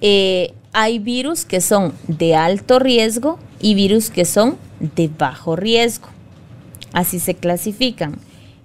[0.00, 6.08] Eh, hay virus que son de alto riesgo y virus que son de bajo riesgo.
[6.92, 8.16] Así se clasifican.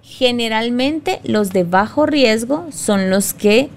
[0.03, 3.69] Generalmente los de bajo riesgo son los que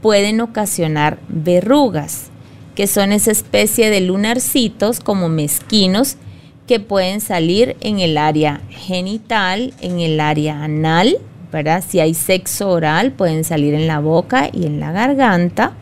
[0.00, 2.30] pueden ocasionar verrugas,
[2.74, 6.16] que son esa especie de lunarcitos como mezquinos
[6.68, 11.18] que pueden salir en el área genital, en el área anal
[11.82, 15.72] si hay sexo oral, pueden salir en la boca y en la garganta.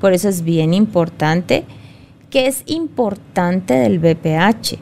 [0.00, 1.64] Por eso es bien importante.
[2.30, 4.78] que es importante del BPH?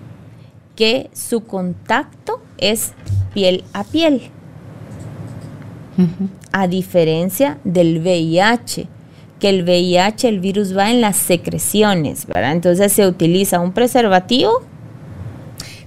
[0.75, 2.95] Que su contacto es
[3.35, 4.31] piel a piel.
[6.53, 8.87] A diferencia del VIH,
[9.39, 12.53] que el VIH, el virus va en las secreciones, ¿verdad?
[12.53, 14.63] Entonces se utiliza un preservativo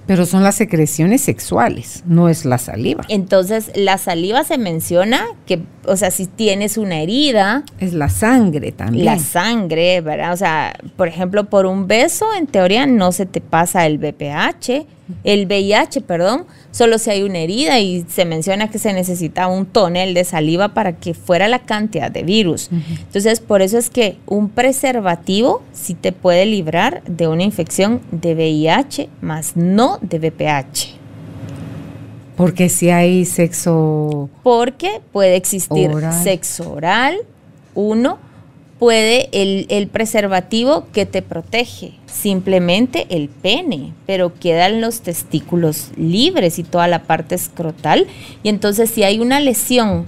[0.06, 3.04] pero son las secreciones sexuales, no es la saliva.
[3.08, 7.64] Entonces, la saliva se menciona que, o sea, si tienes una herida.
[7.80, 9.04] Es la sangre también.
[9.04, 10.32] La sangre, ¿verdad?
[10.32, 14.86] O sea, por ejemplo, por un beso, en teoría no se te pasa el BPH
[15.24, 19.66] el VIH, perdón, solo si hay una herida y se menciona que se necesita un
[19.66, 22.70] tonel de saliva para que fuera la cantidad de virus.
[22.70, 28.34] Entonces, por eso es que un preservativo sí te puede librar de una infección de
[28.34, 30.96] VIH, más no de VPH.
[32.36, 34.28] Porque si hay sexo...
[34.42, 35.90] Porque puede existir
[36.22, 37.16] sexo oral,
[37.74, 38.18] uno,
[38.78, 46.64] puede el, preservativo que te protege, simplemente el pene, pero quedan los testículos libres y
[46.64, 48.06] toda la parte escrotal.
[48.42, 50.06] Y entonces si hay una lesión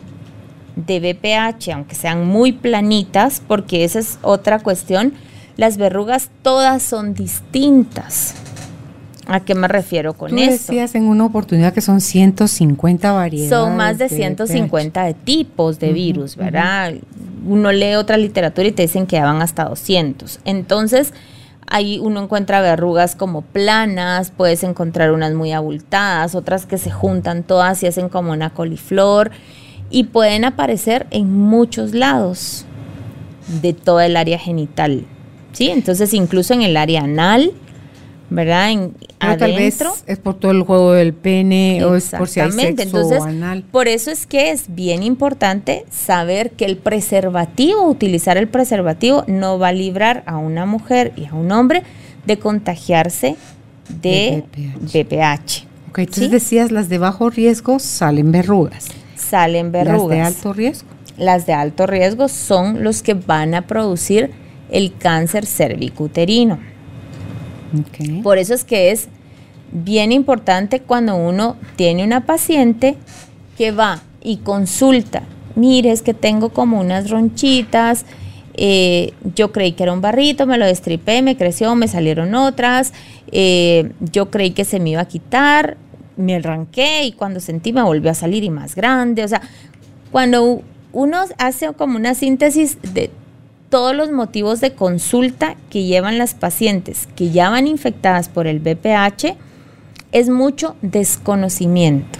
[0.77, 5.15] de BPH, aunque sean muy planitas, porque esa es otra cuestión,
[5.57, 8.35] las verrugas todas son distintas.
[9.29, 10.51] ¿A qué me refiero con Tú eso?
[10.51, 13.51] decías en una oportunidad que son 150 variedades.
[13.51, 16.95] Son más de, 150 de tipos de virus, ¿verdad?
[17.47, 20.41] Uno lee otra literatura y te dicen que van hasta 200.
[20.47, 21.13] Entonces,
[21.67, 27.43] ahí uno encuentra verrugas como planas, puedes encontrar unas muy abultadas, otras que se juntan
[27.43, 29.31] todas y hacen como una coliflor
[29.91, 32.65] y pueden aparecer en muchos lados
[33.61, 35.05] de toda el área genital.
[35.53, 35.69] ¿Sí?
[35.69, 37.53] Entonces, incluso en el área anal,
[38.31, 38.71] ¿verdad?
[38.71, 42.53] En, tal vez es por todo el juego del pene o es por si hay
[42.53, 43.65] sexo Entonces, anal.
[43.71, 49.59] Por eso es que es bien importante saber que el preservativo, utilizar el preservativo, no
[49.59, 51.83] va a librar a una mujer y a un hombre
[52.27, 53.37] de contagiarse
[53.89, 54.45] de,
[54.81, 55.67] BPH.
[55.89, 58.89] Ok, entonces decías las de bajo riesgo salen verrugas.
[59.17, 60.01] Salen verrugas.
[60.01, 60.89] Las de alto riesgo.
[61.17, 64.31] Las de alto riesgo son los que van a producir
[64.71, 66.59] el cáncer cervicuterino.
[68.23, 69.09] Por eso es que es
[69.73, 72.97] bien importante cuando uno tiene una paciente
[73.57, 75.23] que va y consulta,
[75.55, 78.05] mire, es que tengo como unas ronchitas,
[78.55, 82.93] eh, yo creí que era un barrito, me lo destripé, me creció, me salieron otras,
[83.31, 85.77] eh, yo creí que se me iba a quitar,
[86.17, 89.43] me arranqué y cuando sentí me volvió a salir y más grande, o sea,
[90.11, 93.11] cuando uno hace como una síntesis de
[93.69, 98.61] todos los motivos de consulta que llevan las pacientes que ya van infectadas por el
[98.61, 99.37] BPH
[100.13, 102.19] es mucho desconocimiento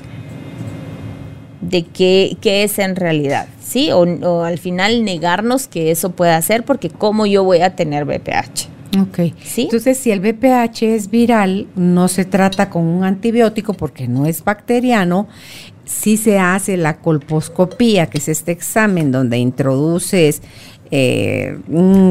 [1.61, 3.91] de qué, es en realidad, ¿sí?
[3.93, 8.69] O, al final negarnos que eso pueda ser porque cómo yo voy a tener BPH.
[9.01, 9.35] Ok.
[9.45, 9.63] ¿Sí?
[9.63, 14.45] Entonces, si el BPH es viral, no se trata con un antibiótico porque no es
[14.45, 15.29] bacteriano,
[15.85, 20.43] sí se hace la colposcopía, que es este examen donde introduces
[20.91, 21.59] eh,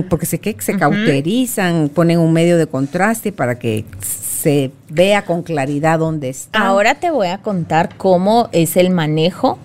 [0.09, 5.43] porque sé que se cauterizan, ponen un medio de contraste para que se vea con
[5.43, 6.59] claridad dónde está.
[6.59, 9.57] Ahora te voy a contar cómo es el manejo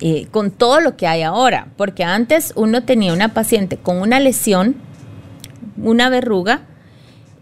[0.00, 4.20] eh, con todo lo que hay ahora, porque antes uno tenía una paciente con una
[4.20, 4.76] lesión
[5.82, 6.62] una verruga,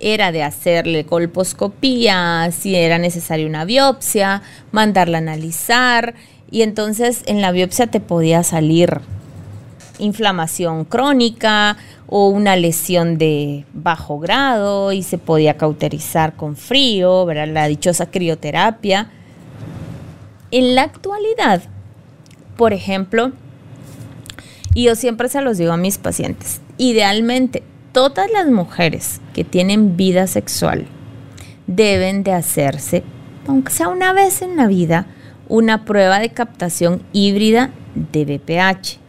[0.01, 6.15] era de hacerle colposcopía, si era necesaria una biopsia, mandarla a analizar,
[6.51, 9.01] y entonces en la biopsia te podía salir
[9.99, 11.77] inflamación crónica
[12.07, 19.11] o una lesión de bajo grado y se podía cauterizar con frío, la dichosa crioterapia.
[20.51, 21.63] En la actualidad,
[22.57, 23.33] por ejemplo,
[24.75, 29.97] y yo siempre se los digo a mis pacientes, idealmente todas las mujeres que tienen
[29.97, 30.87] vida sexual
[31.67, 33.05] deben de hacerse,
[33.47, 35.07] aunque sea una vez en la vida,
[35.49, 39.04] una prueba de captación híbrida de BPH,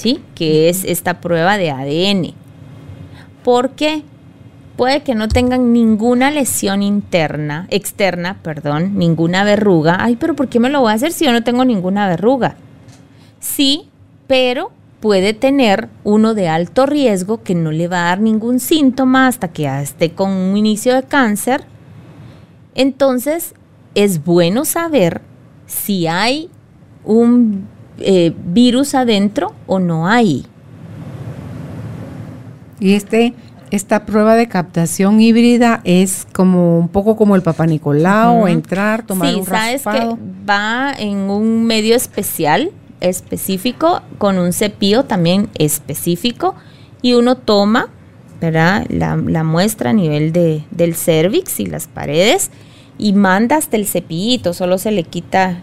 [0.00, 0.22] ¿sí?
[0.34, 2.32] Que es esta prueba de ADN.
[3.44, 4.02] ¿Por qué?
[4.76, 9.98] Puede que no tengan ninguna lesión interna, externa, perdón, ninguna verruga.
[10.00, 12.56] Ay, pero ¿por qué me lo voy a hacer si yo no tengo ninguna verruga?
[13.40, 13.90] Sí,
[14.26, 19.26] pero puede tener uno de alto riesgo que no le va a dar ningún síntoma
[19.26, 21.64] hasta que ya esté con un inicio de cáncer.
[22.74, 23.54] Entonces,
[23.94, 25.20] es bueno saber
[25.66, 26.48] si hay
[27.04, 27.68] un
[28.00, 30.46] eh, virus adentro o no hay.
[32.80, 33.34] Y este,
[33.70, 39.32] esta prueba de captación híbrida es como un poco como el Papa Nicolau, entrar, tomar
[39.32, 40.16] sí, sabes que
[40.48, 46.54] va en un medio especial, específico, con un cepillo también específico,
[47.02, 47.88] y uno toma,
[48.40, 48.86] ¿verdad?
[48.88, 52.50] La, la muestra a nivel de, del cervix y las paredes,
[52.98, 55.62] y manda hasta el cepillito, solo se le quita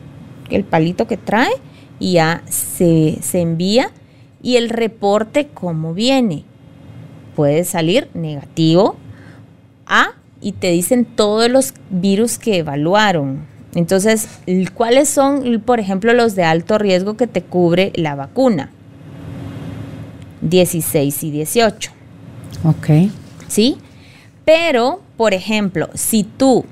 [0.49, 1.51] el palito que trae
[1.99, 3.91] ya se, se envía.
[4.41, 6.45] Y el reporte, ¿cómo viene?
[7.37, 8.95] puede salir negativo
[9.85, 10.07] A
[10.41, 13.45] y te dicen todos los virus que evaluaron.
[13.75, 14.27] Entonces,
[14.73, 18.71] ¿cuáles son, por ejemplo, los de alto riesgo que te cubre la vacuna?
[20.41, 21.91] 16 y 18.
[22.63, 23.11] Ok.
[23.47, 23.77] ¿Sí?
[24.43, 26.65] Pero, por ejemplo, si tú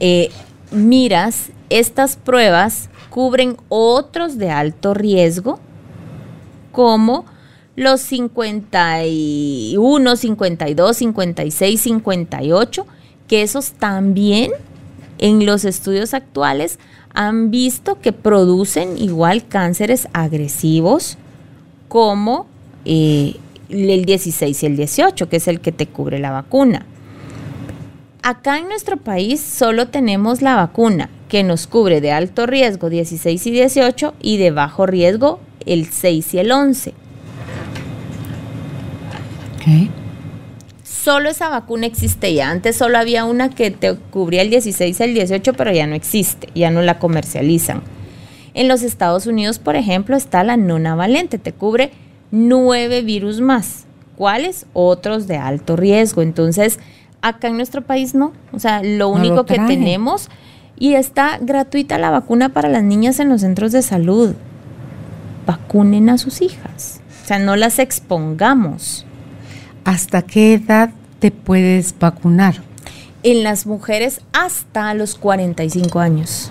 [0.00, 0.30] eh,
[0.72, 5.60] miras, estas pruebas cubren otros de alto riesgo,
[6.72, 7.26] como
[7.76, 12.86] los 51, 52, 56, 58,
[13.28, 14.50] que esos también
[15.18, 16.78] en los estudios actuales
[17.12, 21.18] han visto que producen igual cánceres agresivos
[21.88, 22.46] como
[22.86, 23.36] eh,
[23.68, 26.86] el 16 y el 18, que es el que te cubre la vacuna.
[28.22, 33.46] Acá en nuestro país solo tenemos la vacuna que nos cubre de alto riesgo 16
[33.46, 36.92] y 18 y de bajo riesgo el 6 y el 11.
[40.84, 42.50] Solo esa vacuna existe ya.
[42.50, 45.94] Antes solo había una que te cubría el 16 y el 18, pero ya no
[45.94, 47.80] existe, ya no la comercializan.
[48.52, 51.92] En los Estados Unidos, por ejemplo, está la nona valente, te cubre
[52.30, 53.86] nueve virus más.
[54.16, 54.66] ¿Cuáles?
[54.74, 56.20] Otros de alto riesgo.
[56.20, 56.78] Entonces,
[57.22, 58.34] acá en nuestro país no.
[58.52, 60.28] O sea, lo único que tenemos
[60.82, 64.34] y está gratuita la vacuna para las niñas en los centros de salud.
[65.46, 67.00] Vacunen a sus hijas.
[67.22, 69.06] O sea, no las expongamos.
[69.84, 72.56] ¿hasta qué edad te puedes vacunar?
[73.22, 76.50] En las mujeres hasta los 45 años.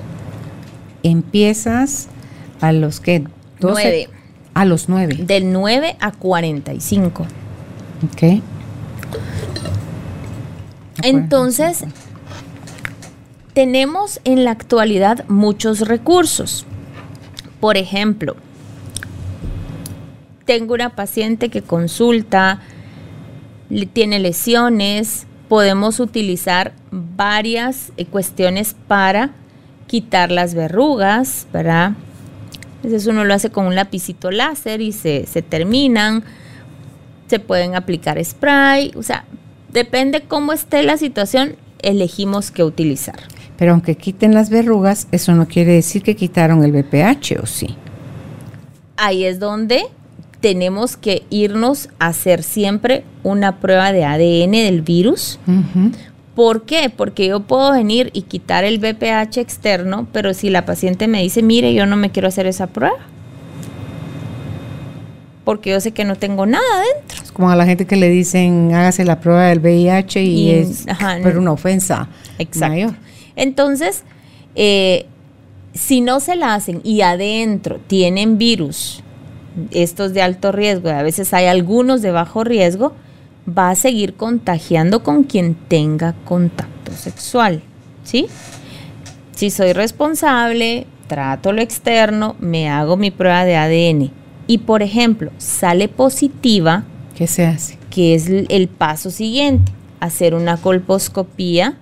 [1.04, 2.08] Empiezas
[2.62, 3.26] a los que
[3.60, 4.08] 12
[4.54, 5.26] a los 9.
[5.26, 7.26] Del 9 a 45.
[8.06, 8.42] Ok.
[11.04, 11.84] Entonces,
[13.54, 16.66] tenemos en la actualidad muchos recursos.
[17.60, 18.36] Por ejemplo,
[20.45, 22.62] tengo una paciente que consulta
[23.93, 29.32] tiene lesiones, podemos utilizar varias eh, cuestiones para
[29.88, 31.93] quitar las verrugas, ¿verdad?
[32.78, 36.24] Entonces uno lo hace con un lapicito láser y se, se terminan.
[37.28, 39.24] Se pueden aplicar spray, o sea,
[39.72, 43.20] depende cómo esté la situación, elegimos qué utilizar.
[43.62, 47.76] Pero aunque quiten las verrugas, eso no quiere decir que quitaron el BPH, ¿o sí?
[48.97, 49.84] Ahí es donde
[50.39, 55.38] tenemos que irnos a hacer siempre una prueba de ADN del virus.
[56.34, 56.89] ¿Por qué?
[56.89, 61.43] Porque yo puedo venir y quitar el BPH externo, pero si la paciente me dice,
[61.43, 62.97] mire, yo no me quiero hacer esa prueba.
[65.43, 67.22] Porque yo sé que no tengo nada adentro.
[67.24, 70.86] Es como a la gente que le dicen, hágase la prueba del VIH y, es
[71.22, 72.09] pero una ofensa
[72.39, 72.95] Exacto.
[73.36, 74.04] Entonces,
[74.56, 75.06] eh,
[75.74, 79.04] si no se la hacen y adentro tienen virus,
[79.72, 82.94] estos de alto riesgo, y a veces hay algunos de bajo riesgo,
[83.48, 87.62] va a seguir contagiando con quien tenga contacto sexual,
[88.04, 88.28] ¿sí?
[89.36, 94.12] Si soy responsable, trato lo externo, me hago mi prueba de ADN
[94.48, 97.78] y, por ejemplo, sale positiva, ¿Qué se hace?
[97.90, 101.78] Que es el paso siguiente, hacer una colposcopía,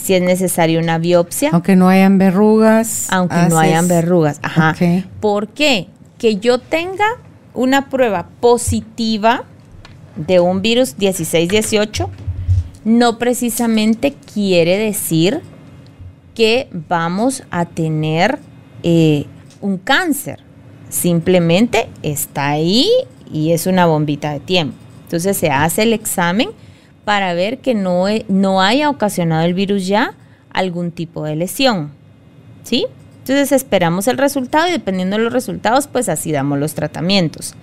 [0.00, 1.50] si es necesario una biopsia.
[1.52, 3.06] Aunque no hayan verrugas.
[3.10, 4.74] Aunque no hayan verrugas, ajá.
[5.20, 5.88] ¿Por qué?
[6.18, 7.06] Que yo tenga
[7.54, 9.44] una prueba positiva
[10.16, 12.08] de un virus 16-18
[12.84, 15.40] no precisamente quiere decir
[16.34, 18.38] que vamos a tener
[18.82, 19.26] eh,
[19.60, 20.40] un cáncer.
[20.88, 22.88] Simplemente está ahí
[23.30, 24.76] y es una bombita de tiempo.
[25.04, 26.50] Entonces se hace el examen
[27.10, 30.14] para ver que no, no haya ocasionado el virus ya
[30.52, 31.90] algún tipo de lesión.
[32.62, 32.86] ¿Sí?
[33.18, 37.56] Entonces esperamos el resultado y dependiendo de los resultados, pues así damos los tratamientos.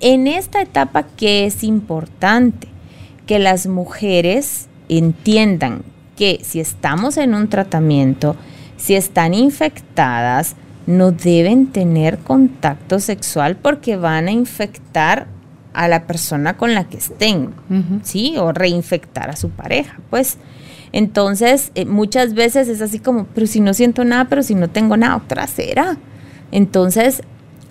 [0.00, 2.66] En esta etapa, ¿qué es importante?
[3.28, 5.84] Que las mujeres entiendan
[6.16, 8.34] que si estamos en un tratamiento,
[8.76, 10.56] si están infectadas,
[10.88, 15.28] no deben tener contacto sexual porque van a infectar
[15.72, 17.50] a la persona con la que estén,
[18.02, 18.34] ¿sí?
[18.38, 20.38] O reinfectar a su pareja, pues.
[20.92, 24.68] Entonces, eh, muchas veces es así como, pero si no siento nada, pero si no
[24.68, 25.96] tengo nada, otra será.
[26.50, 27.22] Entonces,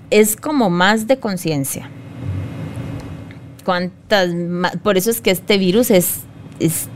[0.09, 1.89] es como más de conciencia.
[3.65, 4.29] Cuántas,
[4.81, 6.21] por eso es que este virus es,
[6.59, 6.87] es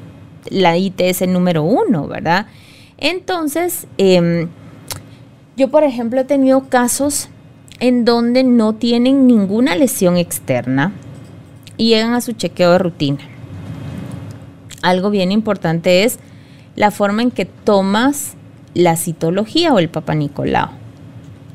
[0.49, 2.47] la ITS número uno, ¿verdad?
[2.97, 4.47] Entonces, em,
[5.57, 7.29] yo por ejemplo he tenido casos
[7.84, 10.93] en donde no tienen ninguna lesión externa
[11.75, 13.19] y llegan a su chequeo de rutina.
[14.81, 16.17] Algo bien importante es
[16.77, 18.36] la forma en que tomas
[18.73, 20.69] la citología o el papanicolao.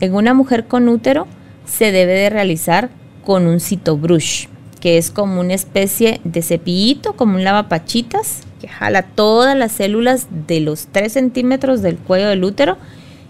[0.01, 1.27] En una mujer con útero
[1.65, 2.91] se debe de realizar
[3.25, 4.49] con un citobrush,
[4.81, 10.27] que es como una especie de cepillito, como un lavapachitas, que jala todas las células
[10.47, 12.77] de los 3 centímetros del cuello del útero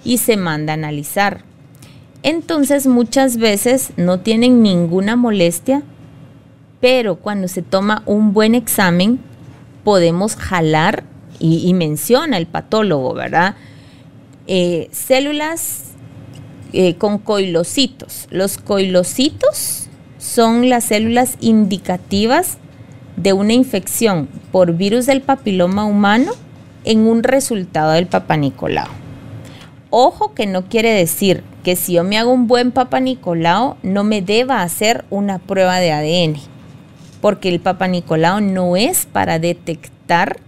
[0.03, 1.47] y se manda a analizar.
[2.23, 5.83] Entonces muchas veces no tienen ninguna molestia,
[6.81, 9.21] pero cuando se toma un buen examen
[9.85, 11.05] podemos jalar
[11.41, 13.55] y, menciona el patólogo, ¿verdad?
[14.49, 15.93] Eh, células
[16.73, 18.27] eh, con coilocitos.
[18.31, 19.89] Los coilocitos
[20.19, 22.59] son las células indicativas
[23.17, 26.33] de una infección por virus del papiloma humano
[26.85, 28.89] en un resultado del papanicolao.
[29.91, 34.23] Ojo que no quiere decir que si yo me hago un buen papanicolao no me
[34.23, 36.41] deba hacer una prueba de ADN,
[37.21, 40.39] porque el papanicolao no es para detectar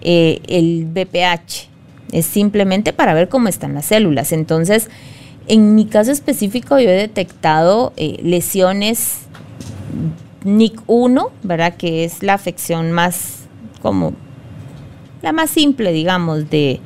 [0.00, 1.68] eh, el BPH,
[2.10, 4.32] es simplemente para ver cómo están las células.
[4.32, 4.90] Entonces,
[5.46, 9.18] en mi caso específico yo he detectado eh, lesiones
[10.44, 11.76] NIC1, ¿verdad?
[11.76, 13.44] Que es la afección más
[13.80, 14.12] como
[15.22, 16.80] la más simple, digamos, de,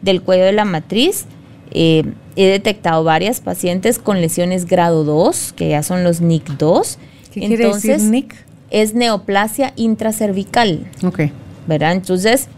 [0.00, 1.26] del cuello de la matriz.
[1.74, 2.04] Eh,
[2.36, 6.96] he detectado varias pacientes con lesiones grado 2, que ya son los NIC2.
[7.32, 8.34] ¿Qué Entonces, quiere decir NIC?
[8.70, 10.86] Es neoplasia intracervical.
[11.04, 11.22] Ok.
[11.66, 11.92] ¿Verdad?
[11.92, 12.48] Entonces,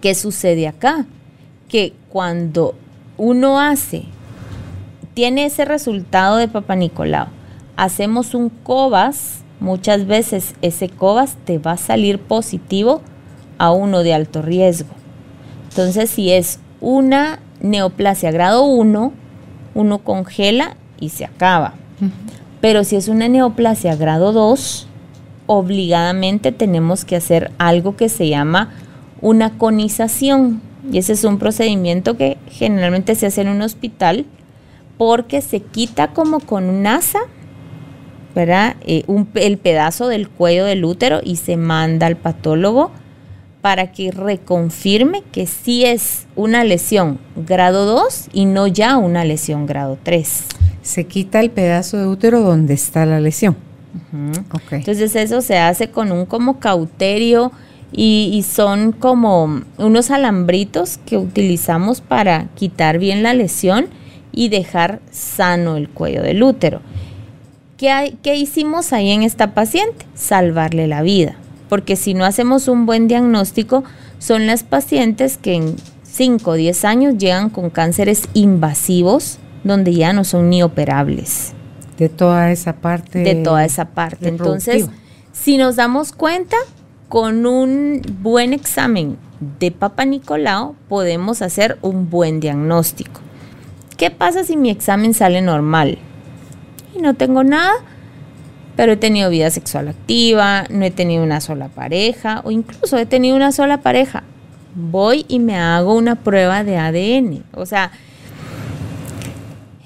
[0.00, 1.06] ¿qué sucede acá?
[1.68, 2.74] Que cuando
[3.16, 4.04] uno hace
[5.14, 7.28] tiene ese resultado de Papa Nicolau,
[7.76, 13.00] hacemos un COVAS, muchas veces ese COVAS te va a salir positivo
[13.56, 14.94] a uno de alto riesgo.
[15.70, 19.12] Entonces, si es una neoplasia grado 1,
[19.74, 21.74] uno congela y se acaba.
[22.60, 24.88] Pero si es una neoplasia grado 2,
[25.46, 28.70] obligadamente tenemos que hacer algo que se llama
[29.20, 30.60] una conización.
[30.90, 34.24] Y ese es un procedimiento que generalmente se hace en un hospital
[34.98, 37.18] porque se quita como con un asa,
[38.34, 38.76] ¿verdad?
[38.82, 39.04] Eh,
[39.34, 42.92] el pedazo del cuello del útero y se manda al patólogo
[43.60, 49.66] para que reconfirme que sí es una lesión grado 2 y no ya una lesión
[49.66, 50.44] grado 3.
[50.82, 53.56] Se quita el pedazo de útero donde está la lesión.
[54.70, 57.52] Entonces eso se hace con un como cauterio
[57.92, 63.86] y, y, son como unos alambritos que utilizamos para quitar bien la lesión
[64.32, 66.80] y dejar sano el cuello del útero.
[67.76, 70.06] ¿Qué, ¿Qué hicimos ahí en esta paciente?
[70.14, 71.36] Salvarle la vida,
[71.68, 73.84] porque si no hacemos un buen diagnóstico,
[74.18, 80.12] son las pacientes que en 5 o 10 años llegan con cánceres invasivos donde ya
[80.12, 81.52] no son ni operables.
[81.98, 83.20] De toda esa parte.
[83.20, 84.28] De toda esa parte.
[84.28, 84.86] Entonces,
[85.32, 86.56] si nos damos cuenta,
[87.08, 89.16] con un buen examen
[89.58, 93.20] de Papa Nicolau podemos hacer un buen diagnóstico.
[93.96, 95.98] ¿Qué pasa si mi examen sale normal?
[96.94, 97.72] Y no tengo nada,
[98.76, 103.06] pero he tenido vida sexual activa, no he tenido una sola pareja o incluso he
[103.06, 104.22] tenido una sola pareja.
[104.74, 107.44] Voy y me hago una prueba de ADN.
[107.54, 107.90] O sea,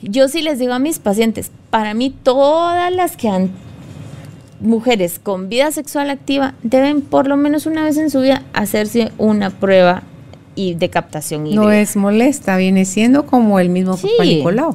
[0.03, 3.51] yo sí les digo a mis pacientes, para mí todas las que han
[4.61, 9.11] mujeres con vida sexual activa deben por lo menos una vez en su vida hacerse
[9.17, 10.03] una prueba
[10.55, 11.63] y de captación híbrida.
[11.63, 14.09] No es molesta, viene siendo como el mismo sí,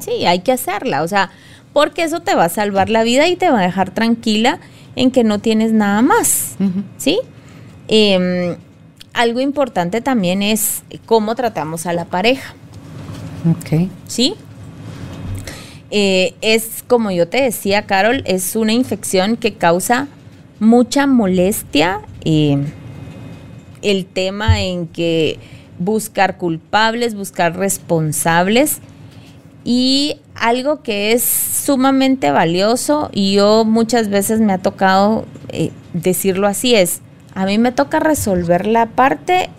[0.00, 1.30] Sí, hay que hacerla, o sea,
[1.76, 4.60] porque eso te va a salvar la vida y te va a dejar tranquila
[4.94, 6.56] en que no tienes nada más,
[6.96, 7.20] ¿sí?
[7.86, 8.56] Em,
[9.12, 12.54] algo importante también es cómo tratamos a la pareja.
[13.50, 13.90] Ok.
[14.06, 14.36] ¿Sí?
[15.90, 20.08] Eh, es, como yo te decía, Carol, es una infección que causa
[20.58, 22.00] mucha molestia.
[22.24, 22.56] Eh,
[23.82, 25.38] el tema en que
[25.78, 28.80] buscar culpables, buscar responsables
[29.66, 36.46] y algo que es sumamente valioso y yo muchas veces me ha tocado eh, decirlo
[36.46, 37.00] así es,
[37.34, 39.50] a mí me toca resolver la parte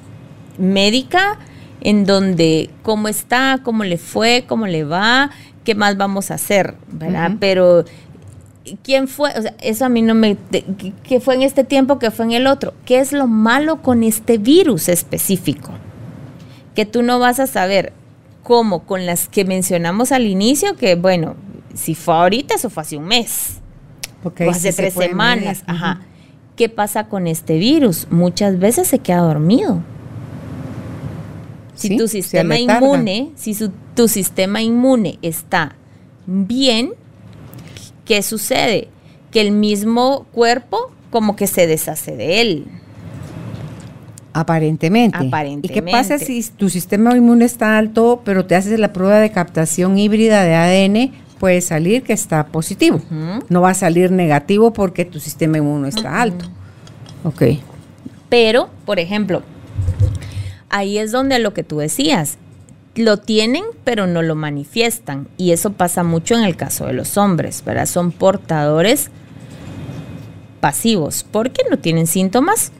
[0.57, 1.37] médica
[1.81, 5.29] en donde cómo está, cómo le fue, cómo le va,
[5.65, 7.33] qué más vamos a hacer, ¿verdad?
[7.41, 7.83] Pero
[8.83, 10.37] quién fue, o sea, eso a mí no me,
[11.03, 12.73] ¿qué fue en este tiempo, qué fue en el otro?
[12.85, 15.73] ¿Qué es lo malo con este virus específico?
[16.75, 17.91] Que tú no vas a saber
[18.47, 21.35] cómo con las que mencionamos al inicio, que bueno,
[21.73, 23.57] si fue ahorita, eso fue hace un mes.
[24.23, 25.63] o hace tres semanas.
[25.67, 25.99] Ajá.
[26.55, 28.07] ¿Qué pasa con este virus?
[28.09, 29.83] Muchas veces se queda dormido.
[31.75, 33.53] Si tu sistema inmune, si
[33.93, 35.75] tu sistema inmune está
[36.25, 36.93] bien,
[38.05, 38.87] ¿qué sucede?
[39.29, 42.65] Que el mismo cuerpo como que se deshace de él.
[44.39, 45.17] Aparentemente.
[45.17, 45.67] Aparentemente.
[45.67, 49.31] ¿Y qué pasa si tu sistema inmune está alto, pero te haces la prueba de
[49.31, 51.11] captación híbrida de ADN?
[51.39, 53.01] Puede salir que está positivo.
[53.49, 56.45] No va a salir negativo porque tu sistema inmune está alto.
[57.23, 57.43] Ok.
[58.29, 59.41] Pero, por ejemplo,
[60.69, 62.37] ahí es donde lo que tú decías,
[62.95, 67.17] lo tienen pero no lo manifiestan y eso pasa mucho en el caso de los
[67.17, 67.85] hombres, ¿verdad?
[67.85, 69.09] Son portadores
[70.59, 72.71] pasivos porque no tienen síntomas,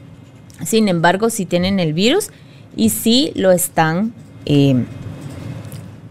[0.65, 2.29] sin embargo sí tienen el virus
[2.75, 4.13] y sí lo están
[4.45, 4.85] eh,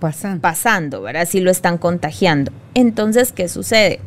[0.00, 0.40] pasando.
[0.40, 1.26] pasando, ¿verdad?
[1.28, 2.52] Sí lo están contagiando.
[2.74, 4.00] Entonces, ¿qué sucede?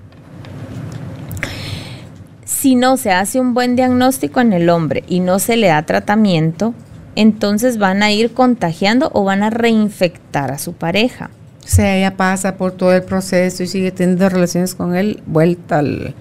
[2.45, 5.83] Si no se hace un buen diagnóstico en el hombre y no se le da
[5.83, 6.73] tratamiento,
[7.15, 11.29] entonces van a ir contagiando o van a reinfectar a su pareja.
[11.63, 15.79] O sea, ella pasa por todo el proceso y sigue teniendo relaciones con él, vuelta
[15.79, 16.15] al,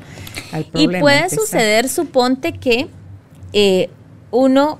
[0.70, 0.98] problema.
[0.98, 2.88] Y puede suceder, suponte que
[3.52, 3.88] eh,
[4.30, 4.78] uno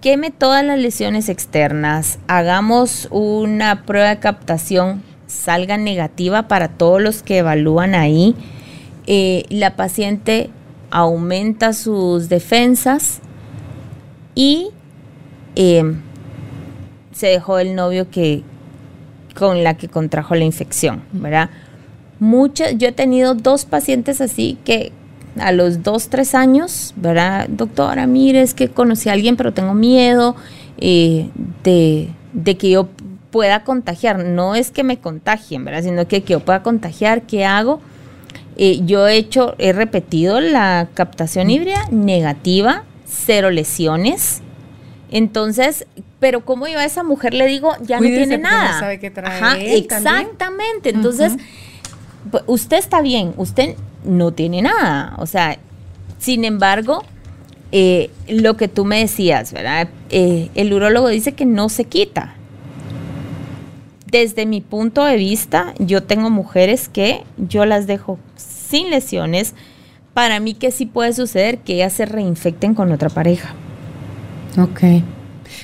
[0.00, 7.22] queme todas las lesiones externas, hagamos una prueba de captación, salga negativa para todos los
[7.22, 8.34] que evalúan ahí,
[9.06, 10.50] eh, la paciente
[10.90, 13.20] aumenta sus defensas
[14.34, 14.70] y
[15.60, 16.02] Em,
[17.10, 18.44] se dejó el novio que
[19.34, 21.50] con la que contrajo la infección, ¿verdad?
[22.20, 24.92] Yo he tenido dos pacientes así que
[25.40, 27.48] a los dos, tres años, ¿verdad?
[27.48, 30.36] Doctora, mire, es que conocí a alguien, pero tengo miedo
[30.78, 31.28] eh,
[31.64, 32.10] de,
[32.56, 32.88] que yo
[33.30, 34.24] pueda contagiar.
[34.24, 35.82] No es que me contagien, ¿verdad?
[35.82, 37.80] Sino que, que yo pueda contagiar, ¿qué hago?
[38.56, 44.42] Eh, yo he hecho, he repetido la captación híbrida negativa, cero lesiones,
[45.10, 45.86] entonces,
[46.20, 48.72] pero como yo a esa mujer le digo, ya no tiene nada.
[48.72, 50.90] No sabe qué trae exactamente.
[50.90, 51.34] Entonces,
[52.30, 55.14] pues, usted está bien, usted no tiene nada.
[55.18, 55.58] O sea,
[56.18, 57.04] sin embargo,
[57.72, 59.88] eh, lo que tú me decías, ¿verdad?
[60.10, 62.34] Eh, el urólogo dice que no se quita.
[64.10, 69.54] Desde mi punto de vista, yo tengo mujeres que yo las dejo sin lesiones.
[70.14, 73.54] Para mí que sí puede suceder que ellas se reinfecten con otra pareja.
[74.58, 74.80] Ok.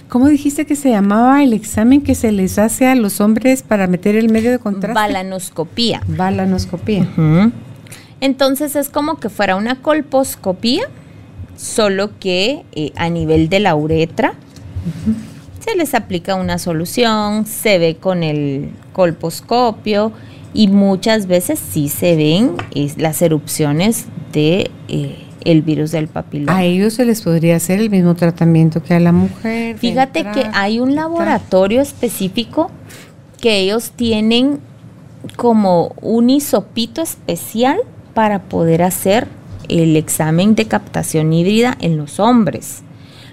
[0.08, 3.86] ¿Cómo dijiste que se llamaba el examen que se les hace a los hombres para
[3.86, 4.94] meter el medio de contraste?
[4.94, 6.02] Balanoscopía.
[6.06, 7.08] Balanoscopía.
[8.24, 10.84] Entonces es como que fuera una colposcopía,
[11.58, 14.32] solo que eh, a nivel de la uretra.
[15.60, 20.10] Se les aplica una solución, se ve con el colposcopio
[20.54, 22.56] y muchas veces sí se ven
[22.96, 26.56] las erupciones de eh, el virus del papiloma.
[26.56, 29.76] A ellos se les podría hacer el mismo tratamiento que a la mujer.
[29.76, 32.70] Fíjate que hay un laboratorio específico
[33.38, 34.60] que ellos tienen
[35.36, 37.80] como un hisopito especial
[38.14, 39.28] para poder hacer
[39.68, 42.82] el examen de captación híbrida en los hombres.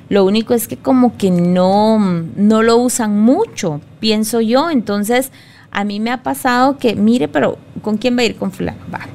[0.09, 1.99] Lo único es que como que no,
[2.36, 4.69] no lo usan mucho, pienso yo.
[4.69, 5.32] Entonces,
[5.71, 8.36] a mí me ha pasado que, mire, pero ¿con quién va a ir?
[8.36, 8.79] Con fulano.
[8.93, 9.07] Va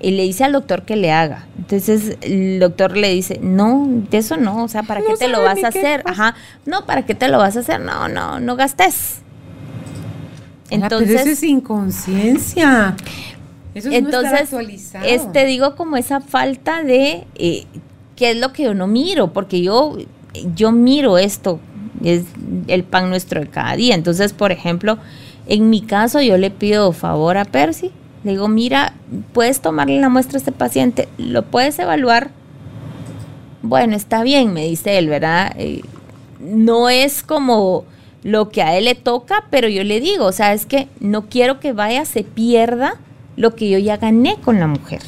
[0.00, 1.46] y le dice al doctor que le haga.
[1.58, 5.42] Entonces el doctor le dice, no, de eso no, o sea, ¿para qué te lo
[5.42, 6.02] vas a hacer?
[6.04, 6.34] Ajá,
[6.64, 7.80] no, ¿para qué te lo vas a hacer?
[7.80, 9.20] No, no, no gastes.
[10.70, 12.96] Entonces, pero eso es inconsciencia.
[13.76, 14.54] Eso es Entonces,
[15.04, 17.64] este digo como esa falta de eh,
[18.16, 19.98] qué es lo que yo no miro, porque yo,
[20.54, 21.60] yo miro esto,
[22.02, 22.22] es
[22.68, 23.94] el pan nuestro de cada día.
[23.94, 24.96] Entonces, por ejemplo,
[25.46, 27.90] en mi caso yo le pido favor a Percy,
[28.24, 28.94] le digo, mira,
[29.34, 32.30] puedes tomarle la muestra a este paciente, lo puedes evaluar.
[33.60, 35.52] Bueno, está bien, me dice él, ¿verdad?
[35.58, 35.82] Eh,
[36.40, 37.84] no es como
[38.22, 41.26] lo que a él le toca, pero yo le digo, o sea, es que no
[41.26, 43.00] quiero que vaya, se pierda
[43.36, 45.00] lo que yo ya gané con la mujer.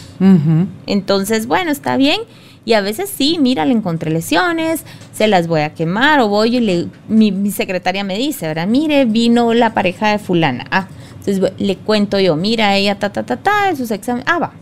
[0.86, 2.20] Entonces, bueno, está bien.
[2.64, 6.58] Y a veces sí, mira, le encontré lesiones, se las voy a quemar o voy
[6.58, 8.66] y le, mi, secretaria me dice, ¿verdad?
[8.66, 10.66] Mire, vino la pareja de fulana.
[10.70, 10.86] Ah,
[11.18, 14.26] entonces le cuento yo, mira, ella ta, ta, ta, ta, en sus exámenes.
[14.28, 14.52] Ah, va.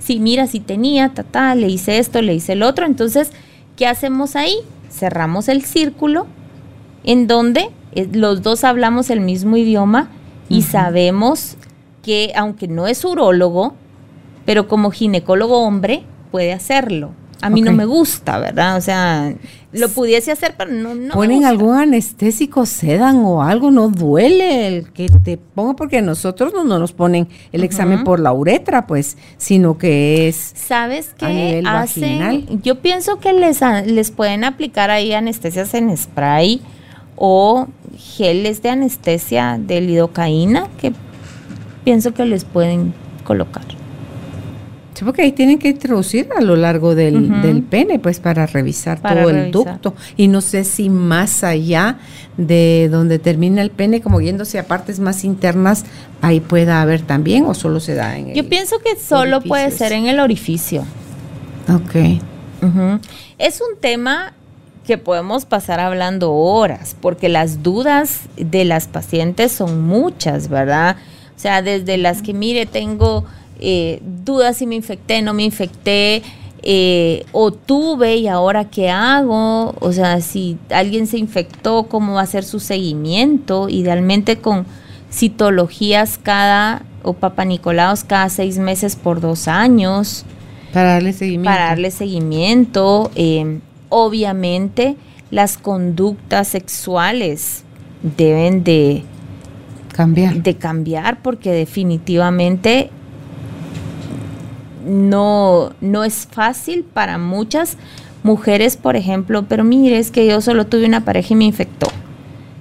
[0.00, 2.86] Sí, mira, si tenía, ta, ta, le hice esto, le hice el otro.
[2.86, 3.30] Entonces,
[3.76, 4.56] ¿qué hacemos ahí?
[4.90, 6.26] Cerramos el círculo
[7.04, 10.08] en donde eh, los dos hablamos el mismo idioma
[10.48, 11.56] y sabemos
[12.02, 13.74] que aunque no es urólogo,
[14.44, 17.12] pero como ginecólogo hombre puede hacerlo.
[17.42, 18.76] A mí no me gusta, ¿verdad?
[18.76, 19.34] O sea,
[19.72, 23.72] lo pudiese hacer, pero no, no ¿Ponen algún anestésico, sedan o algo?
[23.72, 25.74] ¿No duele el que te ponga?
[25.74, 31.14] Porque nosotros no, nos ponen el examen por la uretra, pues, sino que es ¿Sabes
[31.18, 32.46] qué a nivel vaginal.
[32.62, 36.62] Yo pienso que les, les pueden aplicar ahí anestesias en spray
[37.16, 40.92] o geles de anestesia de lidocaína que
[41.84, 43.64] pienso que les pueden colocar.
[44.94, 49.30] Sí, porque ahí tienen que introducir a lo largo del, pene, pues para revisar todo
[49.30, 49.94] el ducto.
[50.16, 51.98] Y no sé si más allá
[52.36, 55.84] de donde termina el pene, como yéndose a partes más internas,
[56.20, 59.70] ahí pueda haber también o solo se da en el Yo pienso que solo puede
[59.70, 60.84] ser en el orificio.
[61.68, 62.20] Ok.
[63.38, 64.34] Es un tema
[64.86, 70.96] que podemos pasar hablando horas, porque las dudas de las pacientes son muchas, ¿verdad?
[71.42, 73.24] O sea, desde las que, mire, tengo
[73.58, 76.22] eh, dudas si me infecté, no me infecté,
[76.62, 82.20] eh, o tuve y ahora qué hago, o sea, si alguien se infectó, cómo va
[82.20, 84.66] a ser su seguimiento, idealmente con
[85.10, 90.24] citologías cada, o papanicolaos cada seis meses por dos años.
[90.72, 91.50] Para darle seguimiento.
[91.50, 93.10] Para darle seguimiento.
[93.16, 94.94] Eh, obviamente
[95.32, 97.64] las conductas sexuales
[98.16, 99.02] deben de
[99.92, 100.42] cambiar.
[100.42, 102.90] De cambiar porque definitivamente
[104.86, 107.76] no, no es fácil para muchas
[108.22, 111.88] mujeres, por ejemplo, pero mire, es que yo solo tuve una pareja y me infectó.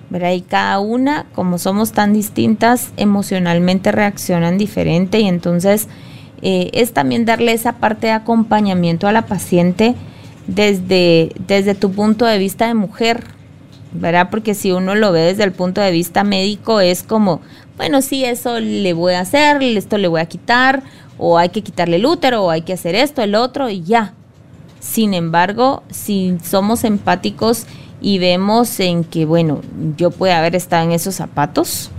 [0.10, 0.34] ¿verdad?
[0.34, 5.88] Y cada una, como somos tan distintas, emocionalmente reaccionan diferente y entonces
[6.42, 9.96] eh, es también darle esa parte de acompañamiento a la paciente
[10.48, 13.24] desde, desde tu punto de vista de mujer,
[13.94, 14.30] ¿verdad?
[14.30, 17.42] Porque si uno lo ve desde el punto de vista médico es como,
[17.78, 20.84] bueno, sí, eso le voy a hacer, esto le voy a quitar,
[21.18, 24.14] o hay que quitarle el útero, o hay que hacer esto, el otro, y ya.
[24.80, 27.66] Sin embargo, si somos empáticos
[28.02, 29.62] y vemos en que, bueno,
[29.98, 31.92] yo puedo haber estado en esos zapatos,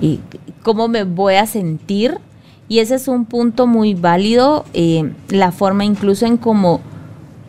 [0.00, 0.20] y
[0.62, 2.18] cómo me voy a sentir,
[2.68, 6.80] y ese es un punto muy válido, eh, la forma incluso en cómo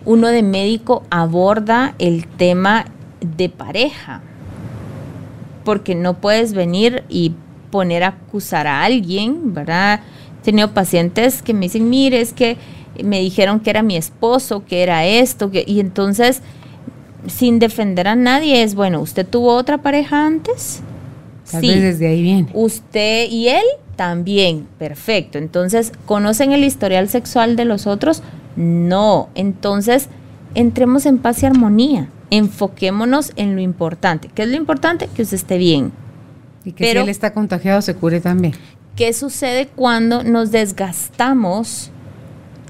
[0.05, 2.85] uno de médico aborda el tema
[3.21, 4.21] de pareja,
[5.63, 7.33] porque no puedes venir y
[7.71, 10.01] poner a acusar a alguien, ¿verdad?
[10.41, 12.57] He tenido pacientes que me dicen, mire, es que
[13.03, 16.41] me dijeron que era mi esposo, que era esto, que, y entonces,
[17.27, 20.81] sin defender a nadie, es, bueno, ¿usted tuvo otra pareja antes?
[21.51, 21.79] Tal sí.
[21.79, 22.49] desde ahí viene.
[22.53, 23.65] Usted y él
[23.95, 25.37] también, perfecto.
[25.37, 28.23] Entonces, ¿conocen el historial sexual de los otros?
[28.55, 30.07] No, entonces
[30.55, 32.09] entremos en paz y armonía.
[32.31, 34.29] Enfoquémonos en lo importante.
[34.33, 35.09] ¿Qué es lo importante?
[35.15, 35.91] Que usted esté bien.
[36.63, 38.53] Y que si él está contagiado se cure también.
[38.95, 41.91] ¿Qué sucede cuando nos desgastamos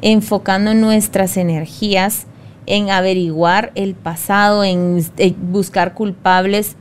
[0.01, 2.25] enfocando nuestras energías
[2.65, 5.03] en averiguar el pasado, en
[5.51, 6.75] buscar culpables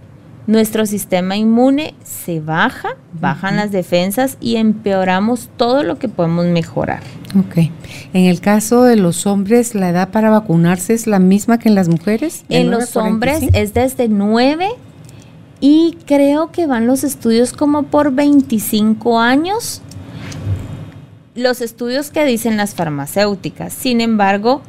[0.48, 7.02] nuestro sistema inmune se baja, bajan las defensas y empeoramos todo lo que podemos mejorar.
[7.38, 7.70] Ok.
[8.14, 11.74] En el caso de los hombres, ¿la edad para vacunarse es la misma que en
[11.74, 12.46] las mujeres?
[12.48, 14.70] En los hombres es desde 9
[15.60, 19.82] y creo que van los estudios como por 25 años.
[21.34, 23.74] Los estudios que dicen las farmacéuticas.
[23.74, 24.62] Sin embargo,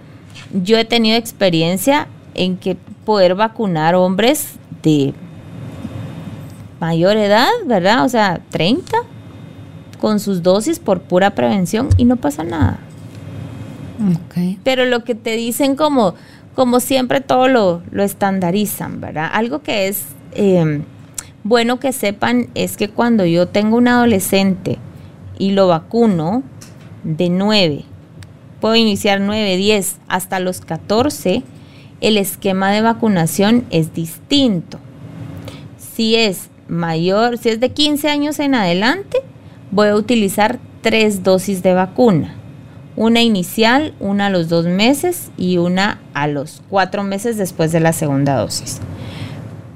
[0.51, 2.75] yo he tenido experiencia en que
[3.05, 5.13] poder vacunar hombres de
[6.79, 8.05] mayor edad, ¿verdad?
[8.05, 8.97] O sea, 30,
[9.99, 12.79] con sus dosis por pura prevención y no pasa nada.
[14.63, 16.15] Pero lo que te dicen como,
[16.55, 19.29] como siempre todo lo, lo estandarizan, ¿verdad?
[19.33, 20.83] Algo que es em,
[21.43, 24.77] bueno que sepan es que cuando yo tengo un adolescente
[25.37, 26.43] y lo vacuno
[27.03, 27.83] de 9,
[28.61, 31.43] puedo iniciar 9, 10 hasta los 14,
[31.99, 34.79] el esquema de vacunación es distinto.
[35.77, 39.17] Si es mayor, si es de 15 años en adelante,
[39.71, 42.35] voy a utilizar tres dosis de vacuna.
[42.95, 47.79] Una inicial, una a los dos meses y una a los cuatro meses después de
[47.79, 48.79] la segunda dosis.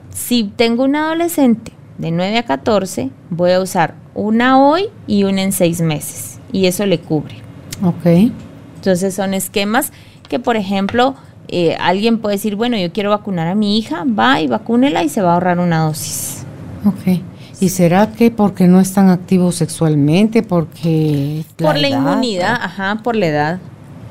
[0.10, 5.42] Si tengo un adolescente de 9 a 14, voy a usar una hoy y una
[5.42, 6.40] en seis meses.
[6.52, 7.36] Y eso le cubre.
[7.84, 8.32] Ok.
[8.76, 9.92] Entonces son esquemas
[10.28, 11.16] que, por ejemplo,
[11.48, 15.10] eh, alguien puede decir, bueno, yo quiero vacunar a mi hija, va y vacúnela y
[15.10, 16.43] se va a ahorrar una dosis.
[16.86, 17.22] Ok.
[17.60, 20.44] ¿Y será que porque no están activos sexualmente?
[20.44, 21.46] Porque...
[21.58, 23.60] por la inmunidad, ajá, por la edad.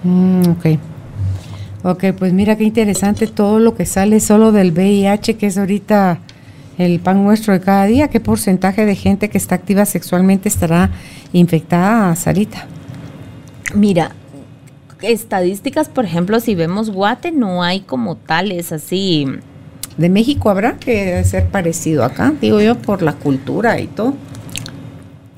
[0.05, 0.67] Mm, ok.
[1.85, 6.21] Ok, pues mira qué interesante todo lo que sale solo del VIH, que es ahorita
[6.79, 8.09] el pan nuestro de cada día.
[8.09, 10.91] ¿Qué porcentaje de gente que está activa sexualmente estará
[11.33, 12.67] infectada, Sarita?
[13.75, 14.13] Mira,
[15.03, 19.27] estadísticas, por ejemplo, si vemos Guate, no hay como tales así.
[19.97, 24.15] De México habrá que ser parecido acá, digo yo, por la cultura y todo.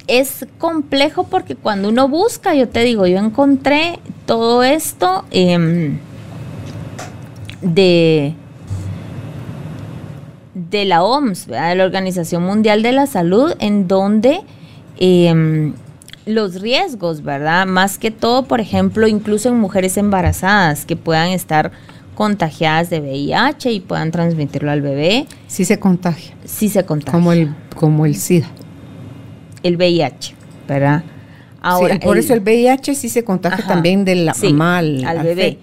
[0.06, 5.98] Es complejo porque cuando uno busca, yo te digo, yo encontré todo esto em,
[7.62, 8.34] de,
[10.54, 14.40] de la OMS, de la Organización Mundial de la Salud, en donde
[14.98, 15.72] eh,
[16.26, 17.66] los riesgos, ¿verdad?
[17.66, 21.72] Más que todo, por ejemplo, incluso en mujeres embarazadas que puedan estar
[22.14, 25.26] contagiadas de VIH y puedan transmitirlo al bebé.
[25.46, 26.34] Sí se contagia.
[26.44, 27.12] Sí se contagia.
[27.12, 28.48] Como el, como el SIDA.
[29.62, 30.34] El VIH,
[30.68, 31.04] ¿verdad?
[31.60, 35.58] Ahora, por eso el VIH sí se contagia también del mal al, bebé.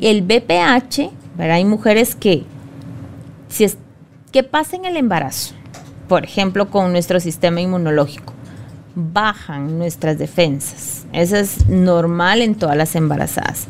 [0.00, 1.56] El BPH, ¿verdad?
[1.56, 2.42] Hay mujeres que,
[3.48, 3.78] si es,
[4.32, 5.54] que pasen el embarazo,
[6.08, 8.34] por ejemplo, con nuestro sistema inmunológico
[8.94, 11.06] bajan nuestras defensas.
[11.12, 13.66] Eso es normal en todas las embarazadas.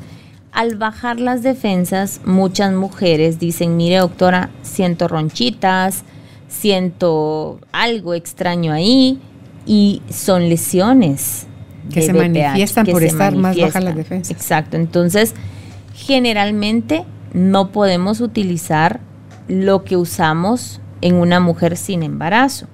[0.54, 6.04] Al bajar las defensas, muchas mujeres dicen, mire doctora, siento ronchitas,
[6.48, 9.18] siento algo extraño ahí
[9.66, 11.48] y son lesiones.
[11.92, 14.30] Que se manifiestan por estar más bajas las defensas.
[14.30, 15.34] Exacto, entonces
[15.92, 19.00] generalmente no podemos utilizar
[19.48, 22.68] lo que usamos en una mujer sin embarazo.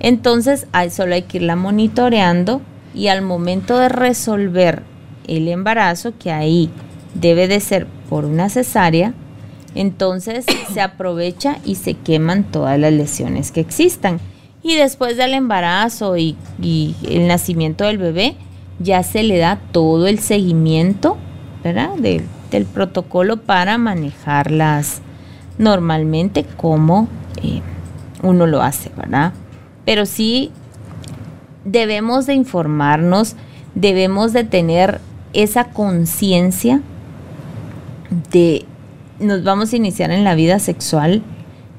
[0.00, 2.62] Entonces, solo hay que irla monitoreando
[2.94, 4.82] y al momento de resolver
[5.28, 6.70] el embarazo, que ahí
[7.14, 9.14] debe de ser por una cesárea,
[9.74, 14.20] entonces se aprovecha y se queman todas las lesiones que existan.
[14.62, 16.36] Y después del embarazo y,
[17.08, 18.36] el nacimiento del bebé,
[18.78, 21.16] ya se le da todo el seguimiento,
[21.64, 21.94] ¿verdad?
[21.96, 25.00] del protocolo para manejarlas
[25.58, 27.08] normalmente como
[27.42, 27.60] eh,
[28.22, 29.32] uno lo hace, ¿verdad?
[29.84, 30.50] pero sí
[31.64, 33.36] debemos de informarnos,
[33.74, 35.00] debemos de tener
[35.32, 36.80] esa conciencia
[38.30, 38.64] de
[39.18, 41.22] nos vamos a iniciar en la vida sexual,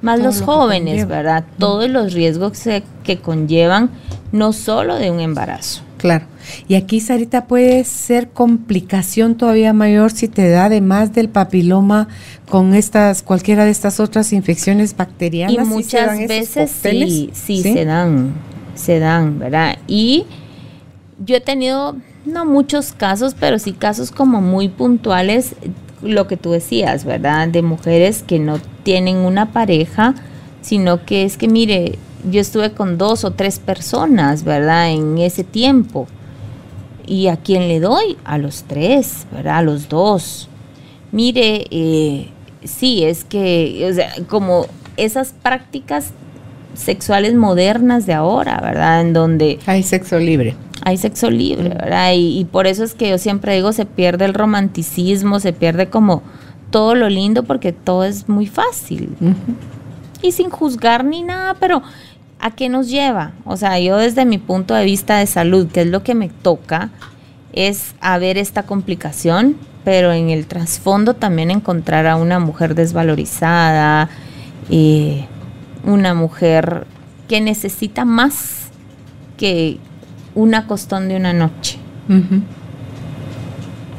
[0.02, 1.46] más los jóvenes, ¿verdad?
[1.58, 2.62] Todos los riesgos
[3.04, 3.90] que conllevan
[4.32, 5.82] no solo de un embarazo.
[5.98, 6.26] Claro.
[6.68, 12.10] Y aquí, Sarita, puede ser complicación todavía mayor si te da además del papiloma
[12.50, 15.56] con estas, cualquiera de estas otras infecciones bacterianas.
[15.56, 18.34] Y muchas veces sí, sí, se dan,
[18.76, 19.78] se dan, ¿verdad?
[19.88, 20.26] Y
[21.26, 25.56] yo he tenido, no muchos casos, pero sí casos como muy puntuales,
[26.04, 27.48] lo que tú decías, ¿verdad?
[27.48, 30.16] De mujeres que no tienen una pareja,
[30.62, 31.98] sino que es que, mire,
[32.30, 34.92] yo estuve con dos o tres personas, ¿verdad?
[34.92, 36.08] En ese tiempo.
[37.06, 38.18] ¿Y a quién le doy?
[38.24, 39.58] A los tres, ¿verdad?
[39.58, 40.50] A los dos.
[41.12, 42.30] Mire, eh,
[42.64, 46.12] sí, es que, o sea, como esas prácticas
[46.76, 49.02] sexuales modernas de ahora, ¿verdad?
[49.02, 49.60] En donde...
[49.66, 50.56] Hay sexo libre.
[50.86, 52.12] Hay sexo libre, ¿verdad?
[52.16, 56.24] Y, por eso es que yo siempre digo, se pierde el romanticismo, se pierde como
[56.72, 59.16] todo lo lindo porque todo es muy fácil.
[60.22, 61.82] Y sin juzgar ni nada, pero
[62.40, 63.32] ¿a qué nos lleva?
[63.46, 66.30] O sea, yo desde mi punto de vista de salud, que es lo que me
[66.30, 66.90] toca,
[67.54, 69.56] es a ver esta complicación,
[69.86, 74.10] pero en el trasfondo también encontrar a una mujer desvalorizada,
[74.70, 75.26] y
[75.86, 76.88] una mujer
[77.28, 78.70] que necesita más
[79.38, 79.78] que
[80.36, 81.78] una costón de una noche.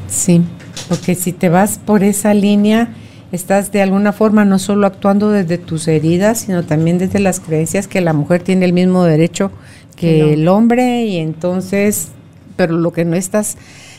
[0.07, 0.41] Sí,
[0.87, 2.89] porque si te vas por esa línea,
[3.31, 7.87] estás de alguna forma no solo actuando desde tus heridas, sino también desde las creencias
[7.87, 9.51] que la mujer tiene el mismo derecho
[9.95, 12.09] que el hombre y entonces,
[12.55, 13.57] pero lo que no estás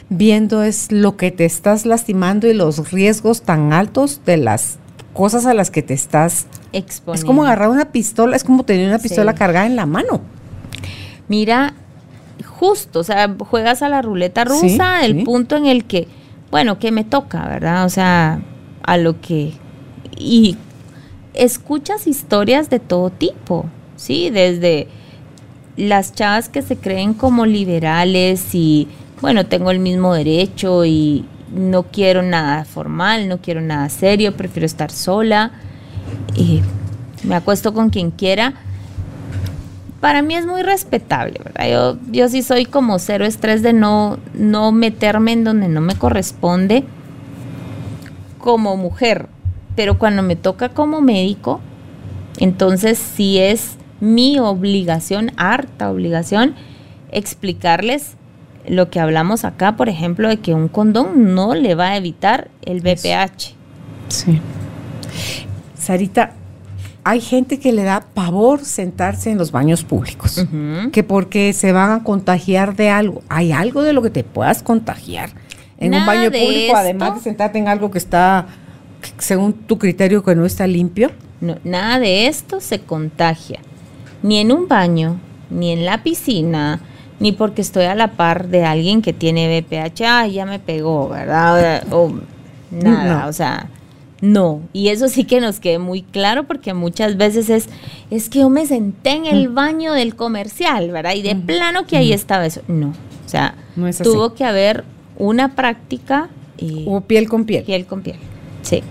[0.09, 4.79] viendo es lo que te estás lastimando y los riesgos tan altos de las
[5.15, 7.23] cosas a las que te estás exponiendo.
[7.23, 10.21] Es como agarrar una pistola, es como tener una pistola cargada en la mano.
[11.29, 11.75] Mira,
[12.59, 16.09] justo, o sea, juegas a la ruleta rusa, el punto en el que,
[16.51, 17.85] bueno, que me toca, ¿verdad?
[17.85, 18.41] O sea,
[18.83, 19.53] a lo que...
[20.19, 20.57] Y
[21.35, 24.31] escuchas historias de todo tipo, ¿sí?
[24.31, 24.89] Desde
[25.77, 28.89] las chavas que se creen como liberales y,
[29.21, 34.67] bueno, tengo el mismo derecho y no quiero nada formal, no quiero nada serio, prefiero
[34.67, 35.53] estar sola
[36.35, 36.63] y
[37.23, 38.55] me acuesto con quien quiera
[40.07, 41.69] para mí es muy respetable, ¿verdad?
[41.69, 45.97] Yo, yo sí soy como cero estrés de no, no meterme en donde no me
[45.97, 46.85] corresponde
[48.39, 49.27] como mujer,
[49.75, 51.61] pero cuando me toca como médico,
[52.39, 56.55] entonces sí es mi obligación, harta obligación,
[57.11, 58.13] explicarles
[58.65, 62.49] lo que hablamos acá, por ejemplo, de que un condón no le va a evitar
[62.63, 63.57] el BPH.
[64.07, 64.41] Sí.
[65.77, 66.33] Sarita,
[67.07, 70.45] hay gente que le da pavor sentarse en los baños públicos,
[70.93, 73.23] que porque se van a contagiar de algo.
[73.29, 75.31] Hay algo de lo que te puedas contagiar
[75.79, 78.49] en un baño público, además de sentarte en algo que está,
[79.19, 81.13] según tu criterio, que no está limpio.
[81.41, 83.61] No, nada de esto se contagia,
[84.25, 86.81] ni en un baño, ni en la piscina,
[87.21, 91.09] ni porque estoy a la par de alguien que tiene BPH, ah, ya me pegó,
[91.09, 91.85] ¿verdad?
[91.93, 92.13] O,
[92.73, 93.69] nada, o sea,
[94.23, 97.69] no, y eso sí que nos quede muy claro porque muchas veces es,
[98.11, 99.55] es que yo me senté en el mm.
[99.55, 101.15] baño del comercial, ¿verdad?
[101.15, 101.43] Y de mm.
[101.43, 102.15] plano que ahí mm.
[102.15, 102.63] estaba eso.
[102.67, 103.55] No, o sea,
[104.03, 104.85] tuvo que haber
[105.19, 106.31] una práctica.
[106.57, 107.65] Y o piel con piel.
[107.65, 108.17] Piel con piel,
[108.63, 108.83] sí.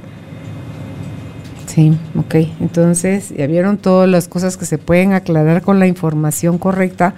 [1.65, 2.35] Sí, ok.
[2.61, 7.15] Entonces, ya vieron todas las cosas que se pueden aclarar con la información correcta.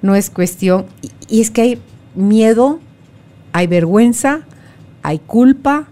[0.00, 0.86] No es cuestión.
[1.28, 1.78] y es que hay
[2.14, 2.80] miedo,
[3.52, 4.40] hay vergüenza,
[5.02, 5.86] hay culpa,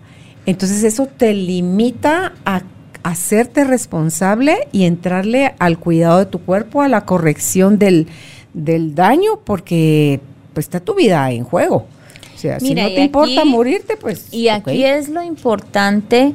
[0.47, 2.63] entonces eso te limita a
[3.03, 8.07] hacerte responsable y entrarle al cuidado de tu cuerpo, a la corrección del,
[8.53, 10.21] daño, porque
[10.53, 11.87] pues está tu vida en juego.
[12.35, 14.33] O sea, si no te importa morirte, pues...
[14.33, 16.33] Y aquí es lo importante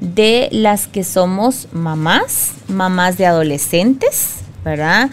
[0.00, 5.10] de las que somos mamás, mamás de adolescentes, ¿verdad?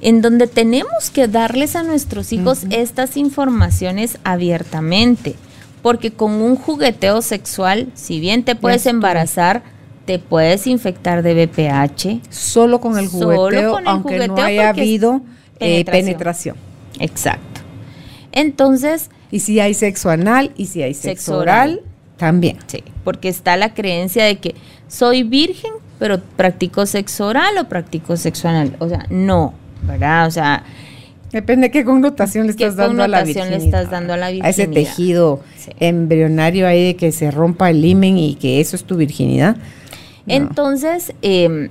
[0.00, 5.34] En donde tenemos que darles a nuestros hijos estas informaciones abiertamente
[5.82, 9.62] porque con un jugueteo sexual, si bien te puedes embarazar,
[10.04, 12.30] te puedes infectar de BPH.
[12.30, 15.20] Solo con el jugueteo, aunque no haya habido
[15.60, 16.56] eh, penetración.
[16.98, 17.60] Exacto.
[18.32, 19.10] Entonces...
[19.30, 21.82] Y si hay sexo anal y si hay sexo, oral,
[22.16, 22.56] también.
[22.66, 24.54] Sí, porque está la creencia de que
[24.88, 28.74] soy virgen, pero practico sexo oral o practico sexo anal.
[28.78, 29.52] O sea, no,
[29.82, 30.26] ¿verdad?
[30.26, 30.64] O sea,
[31.32, 33.50] Depende de qué connotación le estás dando a la virginidad.
[33.50, 34.46] le estás dando a la virginidad.
[34.46, 35.40] A ese tejido
[35.78, 39.56] embrionario ahí de que se rompa el himen y que eso es tu virginidad.
[40.26, 41.68] Entonces, em,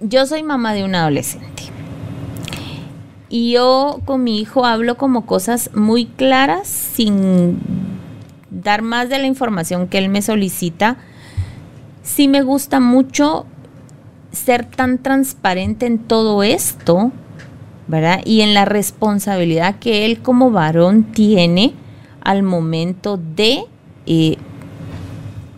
[0.00, 1.62] yo soy mamá de un adolescente.
[3.28, 7.58] Y yo con mi hijo hablo como cosas muy claras, sin
[8.50, 10.96] dar más de la información que él me solicita.
[12.02, 13.46] Sí me gusta mucho
[14.32, 17.12] ser tan transparente en todo esto
[17.92, 18.22] ¿verdad?
[18.24, 21.74] Y en la responsabilidad que él como varón tiene
[22.22, 23.64] al momento de
[24.06, 24.38] eh,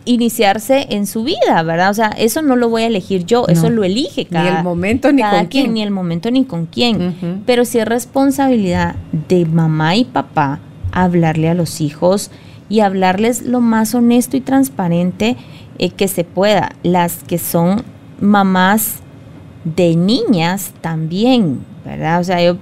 [0.03, 1.91] iniciarse en su vida, ¿verdad?
[1.91, 4.63] O sea, eso no lo voy a elegir yo, eso lo elige cada Ni el
[4.65, 5.73] momento ni con quién.
[5.73, 7.41] Ni el momento ni con quién.
[7.45, 8.97] Pero sí es responsabilidad
[9.29, 10.59] de mamá y papá
[10.91, 12.31] hablarle a los hijos
[12.67, 15.37] y hablarles lo más honesto y transparente
[15.79, 16.73] eh, que se pueda.
[16.83, 17.83] Las que son
[18.19, 18.95] mamás
[19.63, 22.19] de niñas también, ¿verdad?
[22.19, 22.57] O sea, yo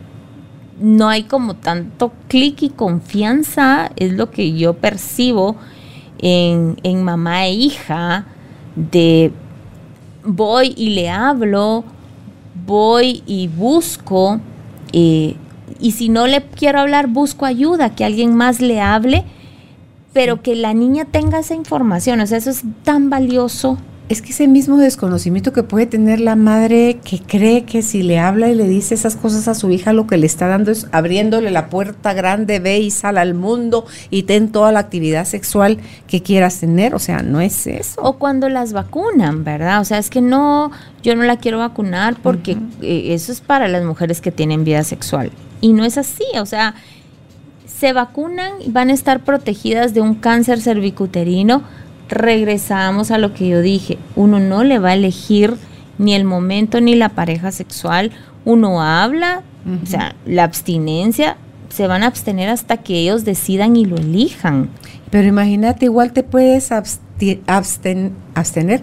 [0.79, 5.55] no hay como tanto clic y confianza, es lo que yo percibo
[6.19, 8.25] en, mamá e hija,
[8.75, 9.31] de
[10.25, 11.83] voy y le hablo,
[12.65, 14.39] voy y busco,
[14.93, 15.35] eh,
[15.79, 19.25] y si no le quiero hablar, busco ayuda, que alguien más le hable,
[20.13, 23.77] pero que la niña tenga esa información, o sea, eso es tan valioso
[24.09, 28.19] es que ese mismo desconocimiento que puede tener la madre que cree que si le
[28.19, 30.87] habla y le dice esas cosas a su hija, lo que le está dando es
[30.91, 35.77] abriéndole la puerta grande, ve y sal al mundo y ten toda la actividad sexual
[36.05, 36.95] que quieras tener.
[36.95, 38.01] O sea, no es eso.
[38.01, 39.79] O cuando las vacunan, ¿verdad?
[39.79, 43.69] O sea, es que no, yo no la quiero vacunar porque eh, eso es para
[43.69, 45.31] las mujeres que tienen vida sexual.
[45.61, 46.75] Y no es así, o sea,
[47.65, 51.63] se vacunan y van a estar protegidas de un cáncer cervicuterino
[52.13, 55.55] regresamos a lo que yo dije, uno no le va a elegir
[55.97, 58.11] ni el momento ni la pareja sexual,
[58.45, 59.43] uno habla,
[59.81, 61.37] o sea, la abstinencia
[61.69, 64.69] se van a abstener hasta que ellos decidan y lo elijan.
[65.09, 68.81] Pero imagínate, igual te puedes abstener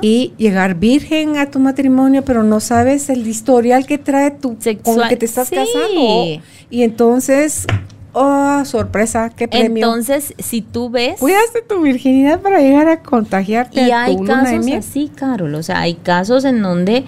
[0.00, 5.02] y llegar virgen a tu matrimonio, pero no sabes el historial que trae tu con
[5.02, 6.40] el que te estás casando.
[6.70, 7.66] Y entonces,
[8.12, 9.84] oh, sorpresa, qué premio.
[9.84, 11.18] Entonces, si tú ves...
[11.18, 13.82] Cuidaste tu virginidad para llegar a contagiarte.
[13.82, 17.04] Y hay casos así, Carol, o sea, hay casos en donde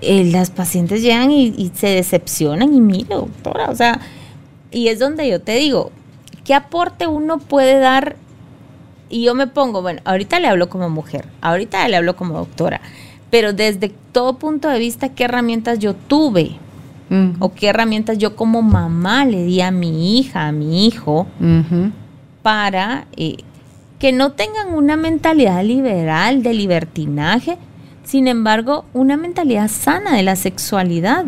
[0.00, 4.00] eh, las pacientes llegan y, se decepcionan y mira, doctora, o sea,
[4.70, 5.92] y es donde yo te digo,
[6.44, 8.16] ¿qué aporte uno puede dar?
[9.08, 12.80] Y yo me pongo, bueno, ahorita le hablo como mujer, ahorita le hablo como doctora,
[13.30, 16.56] pero desde todo punto de vista, ¿qué herramientas yo tuve?
[17.38, 21.26] O qué herramientas yo como mamá le di a mi hija, a mi hijo,
[22.42, 23.36] para eh,
[23.98, 27.56] que no tengan una mentalidad liberal de libertinaje,
[28.02, 31.24] sin embargo, una mentalidad sana de la sexualidad,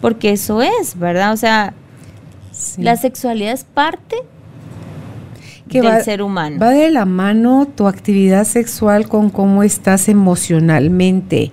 [0.00, 1.32] porque eso es, ¿verdad?
[1.32, 1.74] O sea,
[2.76, 4.16] la sexualidad es parte
[5.66, 6.58] del ser humano.
[6.60, 11.50] Va de la mano tu actividad sexual con cómo estás emocionalmente,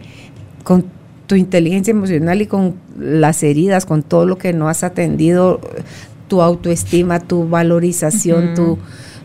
[0.63, 0.85] con
[1.27, 5.59] tu inteligencia emocional y con las heridas, con todo lo que no has atendido,
[6.27, 8.77] tu autoestima, tu valorización, tu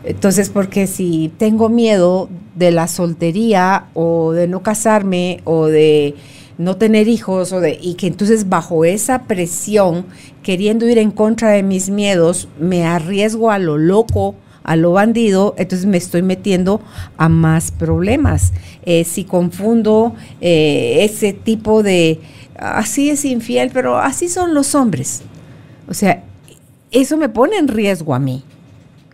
[0.03, 6.15] entonces, porque si tengo miedo de la soltería o de no casarme o de
[6.57, 10.05] no tener hijos o de y que entonces bajo esa presión
[10.43, 15.55] queriendo ir en contra de mis miedos me arriesgo a lo loco a lo bandido
[15.57, 16.81] entonces me estoy metiendo
[17.17, 18.53] a más problemas
[18.83, 22.19] eh, si confundo eh, ese tipo de
[22.57, 25.21] así es infiel pero así son los hombres
[25.87, 26.23] o sea
[26.91, 28.43] eso me pone en riesgo a mí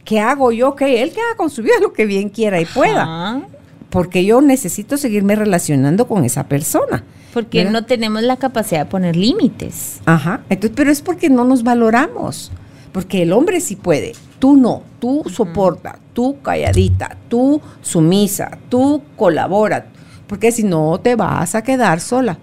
[0.08, 0.74] ¿qué hago yo?
[0.76, 3.41] Que él que haga con su vida lo que bien quiera y pueda.
[3.89, 7.04] Porque yo necesito seguirme relacionando con esa persona.
[7.34, 10.00] Porque no tenemos la capacidad de poner límites.
[10.06, 10.41] Ajá.
[10.50, 12.52] Entonces, pero es porque no nos valoramos.
[12.93, 19.88] Porque el hombre sí puede, tú no, tú soporta, tú calladita, tú sumisa, tú colabora.
[20.27, 22.38] Porque si no te vas a quedar sola.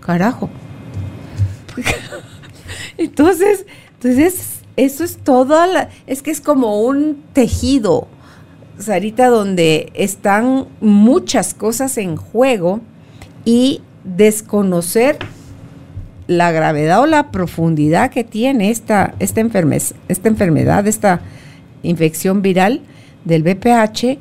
[0.00, 0.50] Carajo.
[2.98, 5.56] entonces, entonces eso es todo,
[6.06, 8.08] es que es como un tejido,
[8.78, 12.80] Sarita, donde están muchas cosas en juego
[13.44, 15.18] y desconocer
[16.36, 19.40] la gravedad o la profundidad que tiene esta, esta,
[20.08, 21.20] esta enfermedad, esta
[21.82, 22.80] infección viral
[23.24, 24.18] del BPH,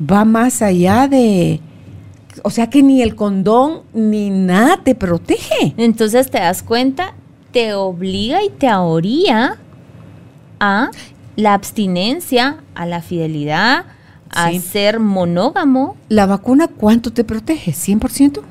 [0.00, 1.60] va más allá de,
[2.42, 5.74] o sea que ni el condón ni nada te protege.
[5.76, 7.14] Entonces te das cuenta,
[7.52, 9.56] te obliga y te ahoría
[10.60, 10.90] a
[11.36, 13.86] la abstinencia, a la fidelidad,
[14.30, 15.96] a ser monógamo.
[16.08, 17.72] ¿La vacuna cuánto te protege?
[17.72, 18.42] ¿100%?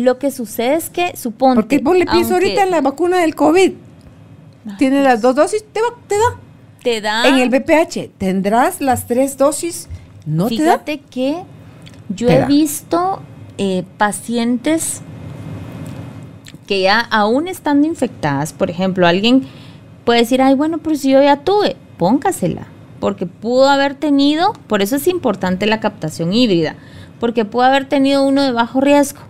[0.00, 1.60] Lo que sucede es que, suponte...
[1.60, 3.72] Porque vos le pides ahorita la vacuna del COVID.
[4.78, 6.40] Tiene las dos dosis, te, te da.
[6.82, 7.28] Te da.
[7.28, 9.88] En el BPH, ¿tendrás las tres dosis?
[10.24, 11.10] No Fíjate te da.
[11.10, 11.42] que
[12.08, 13.20] yo he visto
[13.58, 15.02] eh, pacientes
[16.66, 19.42] que ya aún estando infectadas, por ejemplo, alguien
[20.04, 22.68] puede decir, ay, bueno, pero si yo ya tuve, póngasela,
[23.00, 26.76] porque pudo haber tenido, por eso es importante la captación híbrida,
[27.18, 29.20] porque pudo haber tenido uno de bajo riesgo,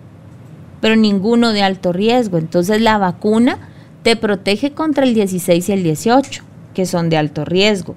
[0.81, 2.39] pero ninguno de alto riesgo.
[2.39, 3.59] Entonces la vacuna
[4.03, 6.43] te protege contra el 16 y el 18,
[6.75, 7.95] que son de alto riesgo.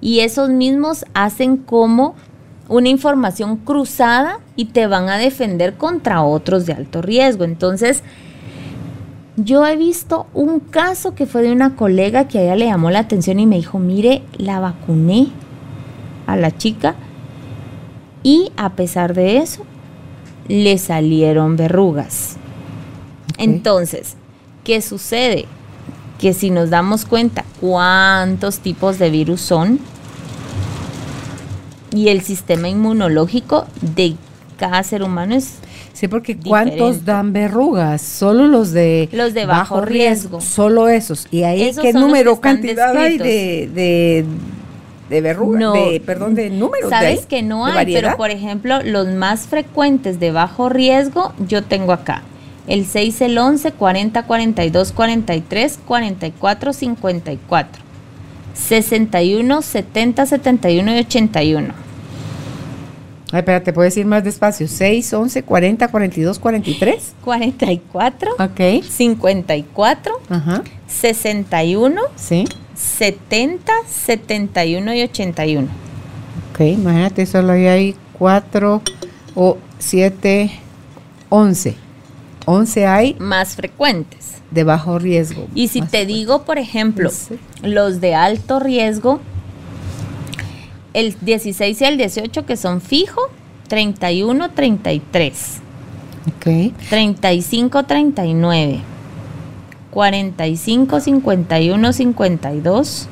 [0.00, 2.14] Y esos mismos hacen como
[2.68, 7.44] una información cruzada y te van a defender contra otros de alto riesgo.
[7.44, 8.02] Entonces,
[9.36, 12.90] yo he visto un caso que fue de una colega que a ella le llamó
[12.90, 15.28] la atención y me dijo, mire, la vacuné
[16.26, 16.96] a la chica
[18.22, 19.64] y a pesar de eso,
[20.48, 22.36] le salieron verrugas.
[23.38, 24.16] Entonces,
[24.64, 25.46] ¿qué sucede?
[26.18, 29.78] Que si nos damos cuenta cuántos tipos de virus son
[31.92, 34.16] y el sistema inmunológico de
[34.58, 35.58] cada ser humano es
[35.96, 38.02] Sí, porque ¿cuántos dan verrugas?
[38.02, 40.42] Solo los de, los de bajo, riesgo.
[40.42, 41.26] Solo esos.
[41.30, 44.26] ¿Y ahí qué número, cantidad hay de, de,
[45.08, 45.60] verrugas?
[45.60, 45.74] No,
[46.04, 46.90] perdón, de números.
[46.90, 51.92] Sabes que no hay, pero por ejemplo, los más frecuentes de bajo riesgo yo tengo
[51.92, 52.22] acá.
[52.66, 57.82] El 6, el 11, 40, 42, 43, 44, 54.
[58.54, 61.86] 61, 70, 71 y 81.
[63.32, 64.68] Ay, espérate, ¿puedes ir más despacio?
[64.68, 67.14] 6, 11, 40, 42, 43.
[67.24, 68.32] 44.
[68.38, 68.84] Ok.
[68.88, 70.20] 54.
[70.28, 70.62] Ajá.
[70.86, 72.00] 61.
[72.14, 72.44] Sí.
[72.76, 75.68] 70, 71 y 81.
[76.50, 78.82] Ok, imagínate, solo hay 4
[79.34, 80.50] o 7,
[81.28, 81.74] 11.
[82.44, 84.36] 11 hay más frecuentes.
[84.50, 85.48] De bajo riesgo.
[85.54, 87.10] Y si te digo, por ejemplo,
[87.62, 89.20] los de alto riesgo,
[90.94, 93.20] el 16 y el 18 que son fijo,
[93.68, 95.56] 31, 33.
[96.28, 96.72] Ok.
[96.88, 98.80] 35, 39.
[99.96, 103.08] 45, 51, 52.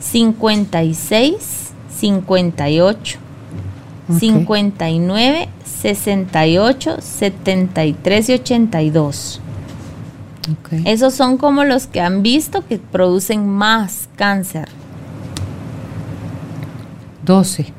[0.00, 3.18] 56, 58.
[4.20, 9.40] 59, 68, 73 y 82.
[10.60, 10.82] Okay.
[10.84, 14.68] Esos son como los que han visto que producen más cáncer.
[17.24, 17.72] 12.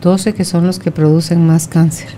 [0.00, 2.10] 12 que son los que producen más cáncer.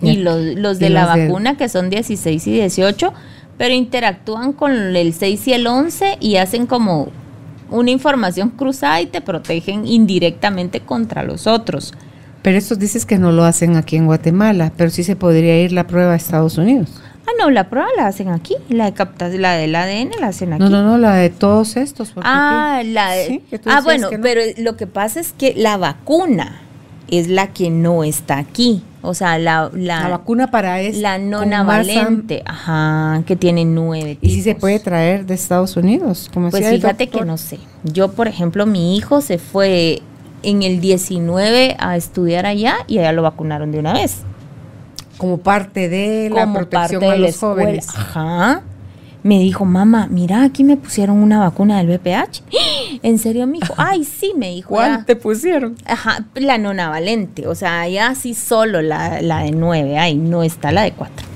[0.00, 3.12] Y los, de la vacuna que son 16 y 18,
[3.58, 7.08] pero interactúan con el 6 y el 11 y hacen como
[7.70, 11.92] una información cruzada y te protegen indirectamente contra los otros.
[12.42, 15.72] Pero estos dices que no lo hacen aquí en Guatemala, pero sí se podría ir
[15.72, 16.90] la prueba a Estados Unidos.
[17.26, 20.52] Ah, no, la prueba la hacen aquí, la de captación, la del ADN la hacen
[20.52, 20.62] aquí.
[20.62, 22.12] No, no, no, la de todos estos.
[22.16, 23.40] Ah, la de...
[23.64, 26.60] ah, bueno, pero lo que pasa es que la vacuna
[27.18, 28.82] es la que no está aquí.
[29.02, 34.16] O sea, la, la, vacuna para es la nonavalente, ajá, que tiene nueve.
[34.22, 36.30] ¿Y si se puede traer de Estados Unidos?
[36.32, 37.58] Como pues fíjate que no sé.
[37.82, 40.00] Yo, por ejemplo, mi hijo se fue
[40.42, 44.18] en el 19 a estudiar allá y allá lo vacunaron de una vez.
[45.18, 47.88] Como parte de la protección de los jóvenes.
[47.90, 48.62] Ajá
[49.24, 52.42] me dijo, mamá, mira, aquí me pusieron una vacuna del VPH.
[53.02, 53.72] ¿En serio, mi hijo?
[53.78, 54.68] Ay, sí, me dijo.
[54.68, 55.76] ¿Cuál te pusieron?
[55.86, 57.48] Ajá, la nonavalente.
[57.48, 59.98] O sea, ya sí solo la, de nueve.
[59.98, 61.26] Ay, no está la de cuatro.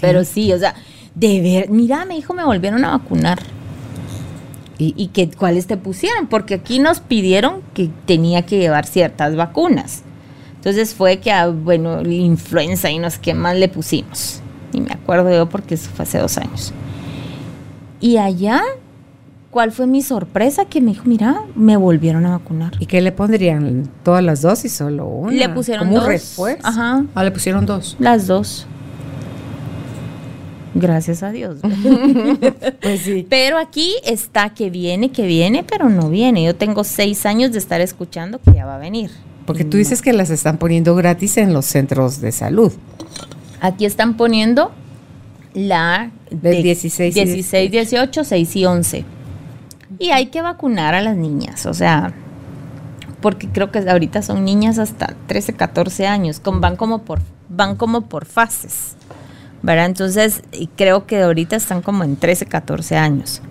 [0.00, 0.76] Pero sí, o sea,
[1.16, 3.40] de ver, mira, me dijo, me volvieron a vacunar.
[4.78, 6.28] ¿Y, y que, cuáles te pusieron?
[6.28, 10.04] Porque aquí nos pidieron que tenía que llevar ciertas vacunas.
[10.54, 14.42] Entonces fue que, ah, bueno, la influenza y no sé qué más le pusimos
[14.76, 16.72] y me acuerdo yo porque eso fue hace dos años.
[17.98, 18.60] Y allá,
[19.50, 20.66] ¿cuál fue mi sorpresa?
[20.66, 22.74] Que me dijo, mira, me volvieron a vacunar.
[22.78, 23.88] ¿Y qué le pondrían?
[24.04, 24.72] ¿Todas las dosis?
[24.72, 25.32] ¿Solo una?
[25.32, 26.38] Le pusieron dos.
[26.62, 27.06] Ajá.
[27.14, 27.96] Ah, le pusieron dos.
[27.98, 28.66] Las dos.
[30.74, 31.56] Gracias a Dios.
[32.82, 33.26] pues sí.
[33.30, 36.44] Pero aquí está que viene, que viene, pero no viene.
[36.44, 39.10] Yo tengo seis años de estar escuchando que ya va a venir.
[39.46, 42.72] Porque tú dices que las están poniendo gratis en los centros de salud.
[43.66, 44.70] Aquí están poniendo
[45.54, 49.04] la de 16, 16, 18, 6 y 11.
[49.98, 52.12] Y hay que vacunar a las niñas, o sea,
[53.20, 58.02] porque creo que ahorita son niñas hasta 13, 14 años, van como por van como
[58.02, 58.94] por fases.
[59.62, 59.86] ¿Verdad?
[59.86, 60.42] Entonces,
[60.76, 63.42] creo que ahorita están como en 13, 14 años.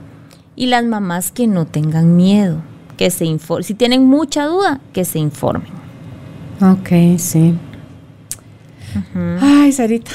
[0.56, 2.62] Y las mamás que no tengan miedo,
[2.96, 5.68] que se informen, si tienen mucha duda, que se informen.
[6.62, 7.56] Ok, sí.
[9.42, 10.12] Ay, Sarita,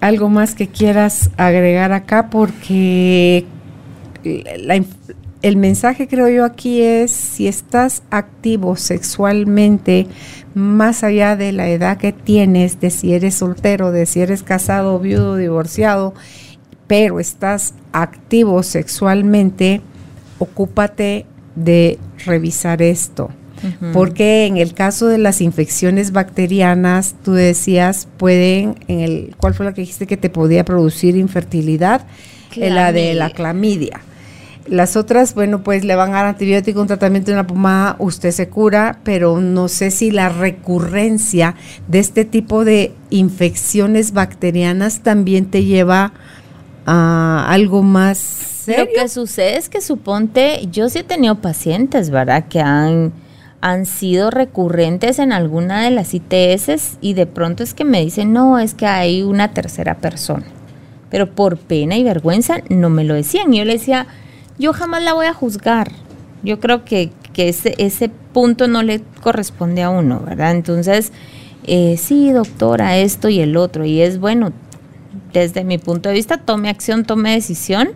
[0.00, 3.46] algo más que quieras agregar acá porque
[4.24, 10.06] el mensaje creo yo aquí es si estás activo sexualmente
[10.54, 14.98] más allá de la edad que tienes, de si eres soltero, de si eres casado,
[14.98, 16.14] viudo, divorciado,
[16.86, 19.82] pero estás activo sexualmente,
[20.38, 23.30] ocúpate de revisar esto
[23.92, 29.66] porque en el caso de las infecciones bacterianas, tú decías, pueden, en el, ¿cuál fue
[29.66, 32.06] la que dijiste que te podía producir infertilidad?
[32.56, 34.00] La de la clamidia.
[34.68, 38.32] Las otras, bueno, pues le van a dar antibiótico, un tratamiento de una pomada, usted
[38.32, 41.54] se cura, pero no sé si la recurrencia
[41.86, 46.12] de este tipo de infecciones bacterianas también te lleva
[46.84, 48.86] a algo más serio.
[48.86, 52.46] Lo que sucede es que suponte, yo sí he tenido pacientes, ¿verdad?
[52.48, 53.12] Que han
[53.60, 58.32] han sido recurrentes en alguna de las ITS y de pronto es que me dicen,
[58.32, 60.44] no, es que hay una tercera persona.
[61.10, 63.52] Pero por pena y vergüenza no me lo decían.
[63.52, 64.06] Y yo le decía,
[64.58, 65.92] yo jamás la voy a juzgar.
[66.42, 70.52] Yo creo que, ese, ese punto no le corresponde a uno, ¿verdad?
[70.52, 71.12] Entonces,
[71.64, 73.84] eh, sí, doctora, esto y el otro.
[73.84, 74.52] Y es bueno,
[75.32, 77.90] desde mi punto de vista, tome acción, tome decisión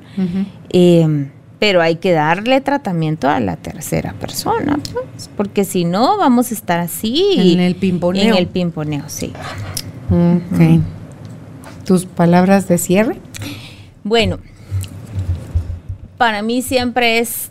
[1.60, 6.54] pero hay que darle tratamiento a la tercera persona, pues, porque si no vamos a
[6.54, 7.34] estar así.
[7.36, 8.32] En el pimponeo.
[8.32, 9.30] En el pimponeo, sí.
[10.10, 10.80] Ok.
[11.84, 13.18] ¿Tus palabras de cierre?
[14.04, 14.38] Bueno,
[16.16, 17.50] para mí siempre es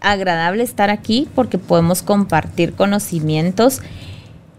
[0.00, 3.82] agradable estar aquí porque podemos compartir conocimientos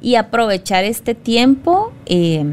[0.01, 2.45] y aprovechar este tiempo eh,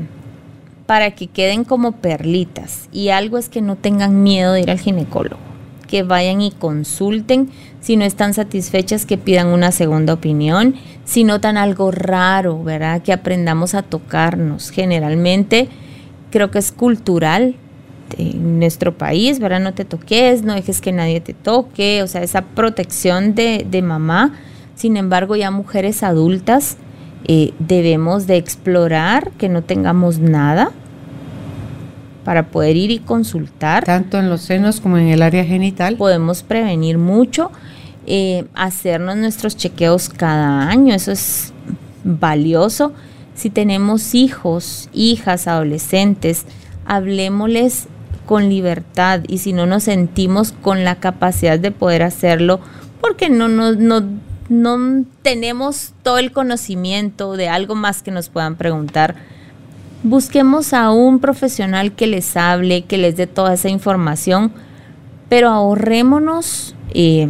[0.87, 2.89] para que queden como perlitas.
[2.91, 5.47] Y algo es que no tengan miedo de ir al ginecólogo
[5.87, 7.51] que vayan y consulten.
[7.81, 10.75] Si no están satisfechas, que pidan una segunda opinión.
[11.05, 13.03] Si notan algo raro, ¿verdad?
[13.03, 14.71] Que aprendamos a tocarnos.
[14.71, 15.69] Generalmente
[16.31, 17.57] creo que es cultural
[18.19, 19.61] en nuestro país, ¿verdad?
[19.61, 23.83] No te toques, no dejes que nadie te toque, o sea, esa protección de, de
[23.83, 24.35] mamá.
[24.75, 26.77] Sin embargo, ya mujeres adultas
[27.29, 30.71] eh, debemos de explorar que no tengamos nada
[32.27, 33.85] para poder ir y consultar.
[33.85, 35.95] Tanto en los senos como en el área genital.
[35.95, 37.53] Podemos prevenir mucho,
[38.05, 41.53] eh, hacernos nuestros chequeos cada año, eso es
[42.03, 42.93] valioso.
[43.37, 46.47] Si tenemos hijos, hijas, adolescentes,
[46.85, 47.87] hablemosles
[48.27, 52.59] con libertad y si no nos sentimos con la capacidad de poder hacerlo,
[53.01, 54.03] porque no, no, no,
[54.49, 59.15] no tenemos todo el conocimiento de algo más que nos puedan preguntar,
[60.03, 64.53] busquemos a un profesional que les hable, que les dé toda esa información,
[65.29, 67.29] pero ahorrémonos eh,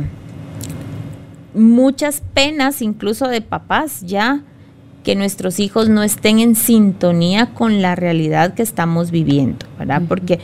[1.54, 4.42] muchas penas, incluso de papás, ya
[5.02, 10.02] que nuestros hijos no estén en sintonía con la realidad que estamos viviendo, ¿verdad?
[10.08, 10.40] Porque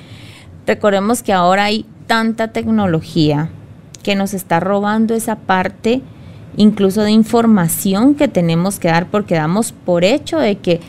[0.66, 3.50] recordemos que ahora hay tanta tecnología
[4.02, 6.02] que nos está robando esa parte
[6.56, 10.80] incluso de información que tenemos que dar porque damos por hecho de que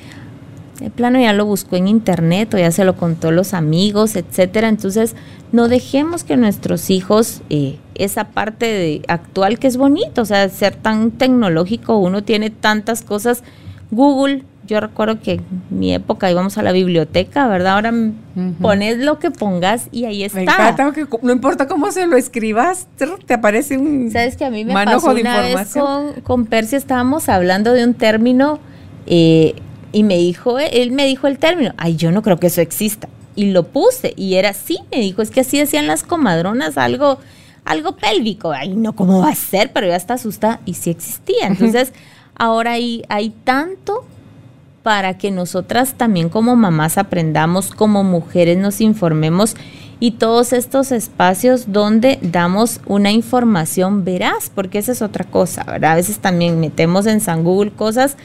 [0.84, 4.68] el plano ya lo buscó en internet o ya se lo contó los amigos, etcétera.
[4.68, 5.16] Entonces,
[5.54, 10.50] no dejemos que nuestros hijos, eh, esa parte de, actual que es bonito, o sea,
[10.50, 13.44] ser tan tecnológico, uno tiene tantas cosas.
[13.92, 17.76] Google, yo recuerdo que en mi época íbamos a la biblioteca, ¿verdad?
[17.76, 17.94] Ahora
[18.60, 20.76] pones lo que pongas y ahí está.
[20.94, 22.88] que no importa cómo se lo escribas,
[23.26, 27.30] te aparece un ¿Sabes que a mí me pasó una vez con, con Percy estábamos
[27.30, 28.60] hablando de un término
[29.06, 29.56] eh,
[29.94, 33.08] y me dijo, él me dijo el término, ay, yo no creo que eso exista.
[33.36, 37.20] Y lo puse y era así, me dijo, es que así decían las comadronas, algo
[37.66, 38.52] algo pélvico.
[38.52, 39.72] Ay, no, ¿cómo va a ser?
[39.74, 41.48] Pero ya está asustada y sí existía.
[41.48, 41.94] Entonces,
[42.36, 44.06] ahora hay, hay tanto
[44.84, 49.56] para que nosotras también como mamás aprendamos, como mujeres nos informemos
[50.02, 55.94] y todos estos espacios donde damos una información veraz, porque esa es otra cosa, ¿verdad?
[55.94, 58.18] A veces también metemos en San Google cosas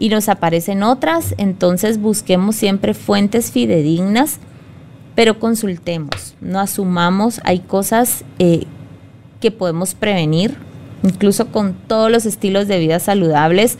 [0.00, 4.38] y nos aparecen otras, entonces busquemos siempre fuentes fidedignas,
[5.14, 8.64] pero consultemos, no asumamos, hay cosas eh,
[9.40, 10.56] que podemos prevenir,
[11.02, 13.76] incluso con todos los estilos de vida saludables.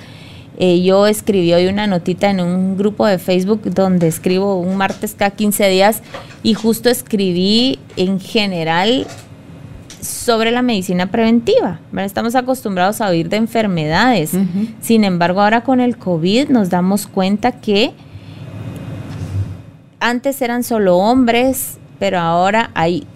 [0.59, 5.15] Eh, yo escribí hoy una notita en un grupo de Facebook donde escribo un martes
[5.17, 6.03] cada 15 días
[6.43, 9.07] y justo escribí en general
[10.01, 11.81] sobre la medicina preventiva.
[11.97, 14.33] Estamos acostumbrados a oír de enfermedades.
[14.81, 17.93] Sin embargo, ahora con el COVID nos damos cuenta que
[19.99, 23.07] antes eran solo hombres, pero ahora hay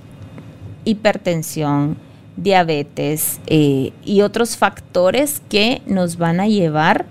[0.85, 1.97] hipertensión,
[2.37, 7.07] diabetes eh, y otros factores que nos van a llevar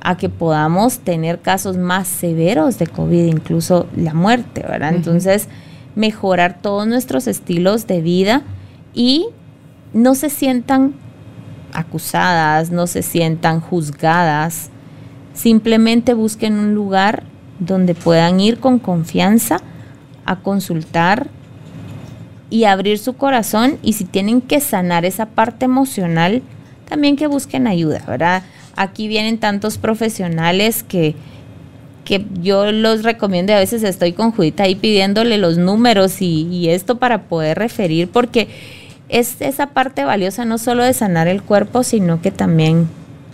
[0.00, 4.94] a que podamos tener casos más severos de COVID, incluso la muerte, ¿verdad?
[4.94, 5.48] Entonces,
[5.94, 8.42] mejorar todos nuestros estilos de vida
[8.94, 9.26] y
[9.92, 10.94] no se sientan
[11.72, 14.70] acusadas, no se sientan juzgadas,
[15.34, 17.24] simplemente busquen un lugar
[17.58, 19.60] donde puedan ir con confianza
[20.24, 21.28] a consultar
[22.50, 26.42] y abrir su corazón y si tienen que sanar esa parte emocional,
[26.88, 28.42] también que busquen ayuda, ¿verdad?
[28.76, 31.14] Aquí vienen tantos profesionales que,
[32.04, 36.98] que yo los recomiendo a veces estoy con Judita ahí pidiéndole los números y, esto
[36.98, 38.48] para poder referir, porque
[39.10, 42.88] es esa parte valiosa no solo de sanar el cuerpo, sino que también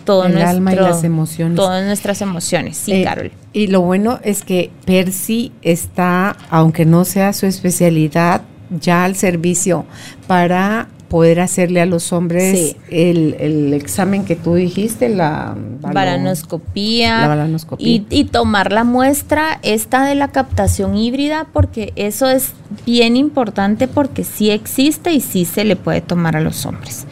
[0.05, 1.55] todo el alma y las emociones.
[1.55, 3.31] Todas nuestras emociones, sí, eh, Carol.
[3.53, 9.85] Y lo bueno es que Percy está, aunque no sea su especialidad, ya al servicio
[10.27, 17.47] para poder hacerle a los hombres el, examen que tú dijiste, la balanoscopía,
[17.77, 22.53] Y, tomar la muestra esta de la captación híbrida, porque eso es
[22.85, 27.05] bien importante porque sí existe y sí se le puede tomar a los hombres.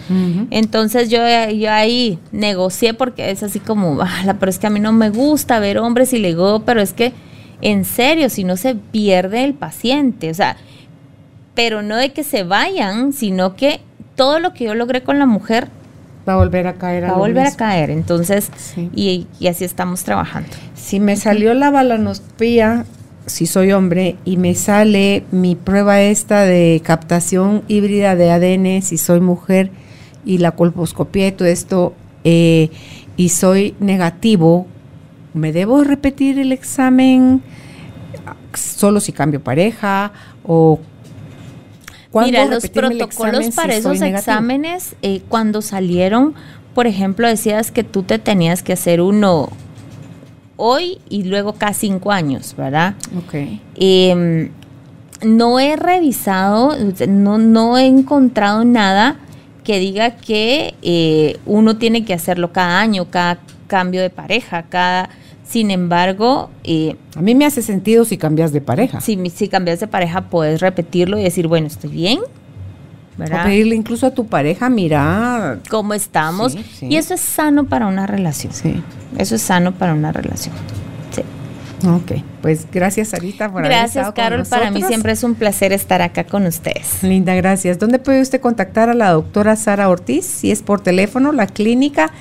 [0.51, 1.19] Entonces yo,
[1.49, 3.97] yo, ahí negocié porque es así como,
[4.39, 6.93] pero es que a mí no me gusta ver hombres y le digo, pero es
[6.93, 7.13] que
[7.61, 10.57] en serio, si no se pierde el paciente, o sea,
[11.55, 13.79] pero no de que se vayan, sino que
[14.15, 15.67] todo lo que yo logré con la mujer
[16.27, 17.03] va a volver a caer.
[17.03, 18.49] Va a, volver a caer, entonces,
[18.95, 20.49] y, así estamos trabajando.
[20.75, 22.85] Si me salió la balanoscopía,
[23.25, 28.97] si soy hombre, y me sale mi prueba esta de captación híbrida de ADN, si
[28.97, 29.71] soy mujer,
[30.25, 31.93] y la colposcopía y todo esto,
[32.23, 32.71] eh,
[33.17, 34.65] y soy negativo,
[35.33, 37.43] ¿me debo repetir el examen
[38.53, 40.11] solo si cambio pareja
[40.43, 40.79] o
[42.23, 46.33] Mira, los protocolos para esos exámenes, eh, cuando salieron,
[46.73, 49.49] por ejemplo, decías que tú te tenías que hacer uno
[50.57, 52.95] hoy y luego cada cinco años, ¿verdad?
[53.17, 53.59] Ok.
[53.75, 54.49] Em,
[55.23, 56.75] no he revisado,
[57.07, 59.17] no, no he encontrado nada
[59.63, 65.09] que diga que eh, uno tiene que hacerlo cada año, cada cambio de pareja, cada...
[65.47, 66.49] Sin embargo...
[66.63, 69.01] Eh, a mí me hace sentido si cambias de pareja.
[69.01, 72.19] Si, si cambias de pareja puedes repetirlo y decir, bueno, estoy bien,
[73.17, 73.41] ¿verdad?
[73.41, 75.59] O pedirle incluso a tu pareja, mira.
[75.69, 76.57] ¿Cómo estamos?
[76.81, 78.53] Y eso es sano para una relación.
[78.53, 78.81] Sí.
[79.17, 80.53] Eso es sano para una relación.
[81.11, 81.21] Sí.
[81.87, 86.01] Ok, pues gracias Sarita por Gracias haber Carol, para mí siempre es un placer estar
[86.01, 87.03] acá con ustedes.
[87.03, 87.79] Linda, gracias.
[87.79, 90.25] ¿Dónde puede usted contactar a la doctora Sara Ortiz?
[90.25, 92.11] Si es por teléfono, la clínica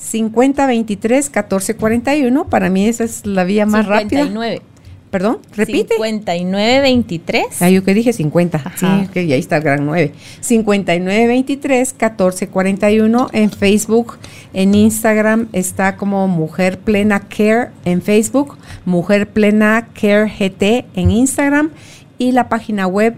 [0.00, 2.48] 5023-1441.
[2.48, 4.24] Para mí esa es la vía más 59.
[4.24, 4.62] rápida.
[5.10, 5.96] Perdón, repite.
[5.96, 7.62] 5923.
[7.62, 8.74] Ah, yo que dije 50.
[8.76, 10.12] Sí, que ahí está el gran 9.
[10.40, 14.18] 5923 1441 en Facebook,
[14.54, 21.70] en Instagram está como Mujer Plena Care en Facebook, Mujer Plena Care GT en Instagram
[22.18, 23.16] y la página web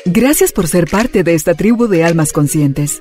[0.06, 3.00] Gracias por ser parte de esta tribu de almas conscientes.